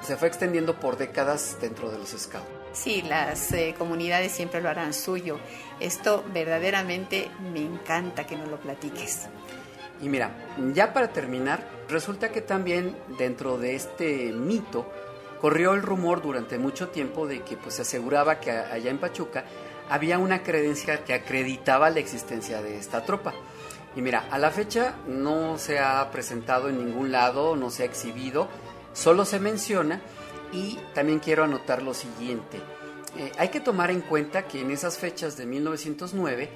se 0.00 0.16
fue 0.16 0.28
extendiendo 0.28 0.80
por 0.80 0.96
décadas 0.96 1.58
dentro 1.60 1.90
de 1.90 1.98
los 1.98 2.10
scouts. 2.10 2.46
Sí, 2.72 3.02
las 3.02 3.52
eh, 3.52 3.74
comunidades 3.76 4.32
siempre 4.32 4.60
lo 4.60 4.68
harán 4.68 4.94
suyo. 4.94 5.38
Esto 5.80 6.24
verdaderamente 6.32 7.30
me 7.52 7.60
encanta 7.60 8.26
que 8.26 8.36
nos 8.36 8.48
lo 8.48 8.58
platiques. 8.58 9.28
Y 10.00 10.08
mira, 10.08 10.30
ya 10.72 10.92
para 10.92 11.12
terminar, 11.12 11.68
resulta 11.88 12.30
que 12.30 12.40
también 12.40 12.96
dentro 13.18 13.58
de 13.58 13.74
este 13.74 14.32
mito 14.32 14.90
corrió 15.40 15.72
el 15.72 15.82
rumor 15.82 16.22
durante 16.22 16.58
mucho 16.58 16.88
tiempo 16.88 17.26
de 17.26 17.42
que 17.42 17.56
pues 17.56 17.76
se 17.76 17.82
aseguraba 17.82 18.40
que 18.40 18.50
allá 18.50 18.90
en 18.90 18.98
Pachuca 18.98 19.44
había 19.88 20.18
una 20.18 20.42
credencia 20.42 21.04
que 21.04 21.14
acreditaba 21.14 21.90
la 21.90 22.00
existencia 22.00 22.62
de 22.62 22.78
esta 22.78 23.04
tropa. 23.04 23.34
Y 23.96 24.02
mira, 24.02 24.26
a 24.30 24.38
la 24.38 24.50
fecha 24.50 24.94
no 25.08 25.58
se 25.58 25.80
ha 25.80 26.08
presentado 26.10 26.68
en 26.68 26.78
ningún 26.78 27.10
lado, 27.10 27.56
no 27.56 27.70
se 27.70 27.82
ha 27.82 27.86
exhibido, 27.86 28.48
solo 28.92 29.24
se 29.24 29.40
menciona 29.40 30.00
y 30.52 30.78
también 30.94 31.18
quiero 31.18 31.44
anotar 31.44 31.82
lo 31.82 31.94
siguiente. 31.94 32.58
Eh, 33.16 33.32
hay 33.38 33.48
que 33.48 33.60
tomar 33.60 33.90
en 33.90 34.02
cuenta 34.02 34.46
que 34.46 34.60
en 34.60 34.70
esas 34.70 34.98
fechas 34.98 35.36
de 35.36 35.46
1909 35.46 36.48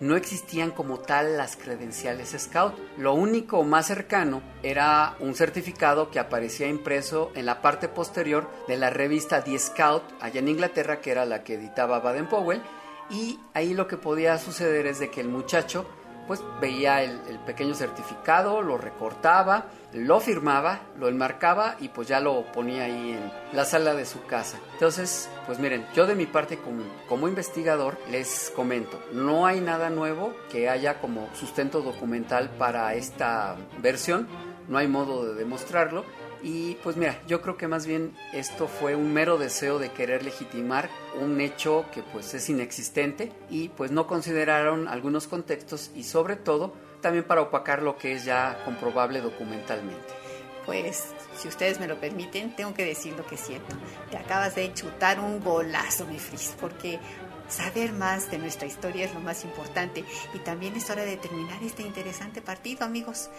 no 0.00 0.16
existían 0.16 0.70
como 0.70 0.98
tal 0.98 1.36
las 1.36 1.56
credenciales 1.56 2.34
Scout. 2.38 2.74
Lo 2.96 3.14
único 3.14 3.62
más 3.64 3.86
cercano 3.86 4.42
era 4.62 5.16
un 5.20 5.34
certificado 5.34 6.10
que 6.10 6.18
aparecía 6.18 6.68
impreso 6.68 7.30
en 7.34 7.46
la 7.46 7.62
parte 7.62 7.88
posterior 7.88 8.48
de 8.66 8.76
la 8.76 8.90
revista 8.90 9.44
The 9.44 9.58
Scout 9.58 10.02
allá 10.20 10.40
en 10.40 10.48
Inglaterra, 10.48 11.00
que 11.00 11.10
era 11.10 11.24
la 11.24 11.44
que 11.44 11.54
editaba 11.54 12.00
Baden 12.00 12.28
Powell. 12.28 12.62
Y 13.10 13.40
ahí 13.54 13.74
lo 13.74 13.88
que 13.88 13.96
podía 13.96 14.38
suceder 14.38 14.86
es 14.86 15.00
de 15.00 15.10
que 15.10 15.20
el 15.20 15.28
muchacho 15.28 15.86
pues 16.30 16.44
veía 16.60 17.02
el, 17.02 17.40
pequeño 17.44 17.74
certificado, 17.74 18.62
lo 18.62 18.78
recortaba, 18.78 19.64
lo 19.92 20.20
firmaba, 20.20 20.82
lo 20.96 21.08
enmarcaba 21.08 21.74
y 21.80 21.88
pues 21.88 22.06
ya 22.06 22.20
lo 22.20 22.44
ponía 22.52 22.84
ahí 22.84 23.14
en 23.14 23.32
la 23.52 23.64
sala 23.64 23.94
de 23.94 24.06
su 24.06 24.24
casa. 24.26 24.60
Entonces, 24.74 25.28
pues 25.46 25.58
miren, 25.58 25.84
yo 25.92 26.06
de 26.06 26.14
mi 26.14 26.26
parte 26.26 26.58
como, 26.58 26.84
como 27.08 27.26
investigador 27.26 27.98
les 28.12 28.52
comento, 28.54 29.02
no 29.12 29.44
hay 29.44 29.60
nada 29.60 29.90
nuevo 29.90 30.32
que 30.52 30.68
haya 30.68 31.00
como 31.00 31.28
sustento 31.34 31.82
documental 31.82 32.48
para 32.50 32.94
esta 32.94 33.56
versión, 33.78 34.28
no 34.68 34.78
hay 34.78 34.86
modo 34.86 35.24
de 35.24 35.34
demostrarlo. 35.34 36.04
Y 36.42 36.76
pues 36.76 36.96
mira, 36.96 37.20
yo 37.26 37.42
creo 37.42 37.56
que 37.56 37.68
más 37.68 37.86
bien 37.86 38.16
esto 38.32 38.66
fue 38.66 38.94
un 38.94 39.12
mero 39.12 39.36
deseo 39.36 39.78
de 39.78 39.90
querer 39.90 40.24
legitimar 40.24 40.88
un 41.20 41.40
hecho 41.40 41.84
que 41.92 42.02
pues 42.02 42.32
es 42.32 42.48
inexistente 42.48 43.32
y 43.50 43.68
pues 43.68 43.90
no 43.90 44.06
consideraron 44.06 44.88
algunos 44.88 45.28
contextos 45.28 45.90
y 45.94 46.04
sobre 46.04 46.36
todo 46.36 46.74
también 47.02 47.24
para 47.24 47.42
opacar 47.42 47.82
lo 47.82 47.98
que 47.98 48.12
es 48.12 48.24
ya 48.24 48.62
comprobable 48.64 49.20
documentalmente. 49.20 50.20
Pues, 50.66 51.06
si 51.36 51.48
ustedes 51.48 51.80
me 51.80 51.88
lo 51.88 51.98
permiten, 51.98 52.54
tengo 52.54 52.74
que 52.74 52.84
decir 52.84 53.14
lo 53.14 53.26
que 53.26 53.36
siento. 53.36 53.74
Te 54.10 54.18
acabas 54.18 54.54
de 54.54 54.72
chutar 54.72 55.18
un 55.18 55.40
golazo, 55.40 56.06
mi 56.06 56.18
Fris, 56.18 56.54
porque 56.60 57.00
saber 57.48 57.92
más 57.92 58.30
de 58.30 58.38
nuestra 58.38 58.66
historia 58.66 59.06
es 59.06 59.14
lo 59.14 59.20
más 59.20 59.44
importante 59.44 60.04
y 60.34 60.38
también 60.38 60.76
es 60.76 60.88
hora 60.90 61.04
de 61.04 61.16
terminar 61.16 61.62
este 61.62 61.82
interesante 61.82 62.40
partido, 62.40 62.84
amigos. 62.84 63.30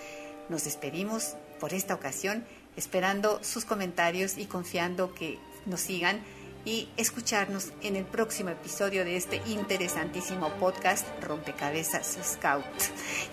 Nos 0.49 0.65
despedimos 0.65 1.35
por 1.59 1.73
esta 1.73 1.93
ocasión, 1.93 2.43
esperando 2.75 3.43
sus 3.43 3.65
comentarios 3.65 4.37
y 4.37 4.45
confiando 4.45 5.13
que 5.13 5.39
nos 5.65 5.81
sigan 5.81 6.21
y 6.65 6.89
escucharnos 6.97 7.73
en 7.81 7.95
el 7.95 8.05
próximo 8.05 8.49
episodio 8.49 9.03
de 9.03 9.17
este 9.17 9.41
interesantísimo 9.47 10.49
podcast 10.59 11.07
Rompecabezas 11.21 12.17
Scout. 12.23 12.65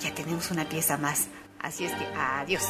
Ya 0.00 0.14
tenemos 0.14 0.50
una 0.50 0.68
pieza 0.68 0.96
más, 0.96 1.28
así 1.58 1.84
es 1.84 1.92
que 1.92 2.06
adiós. 2.16 2.64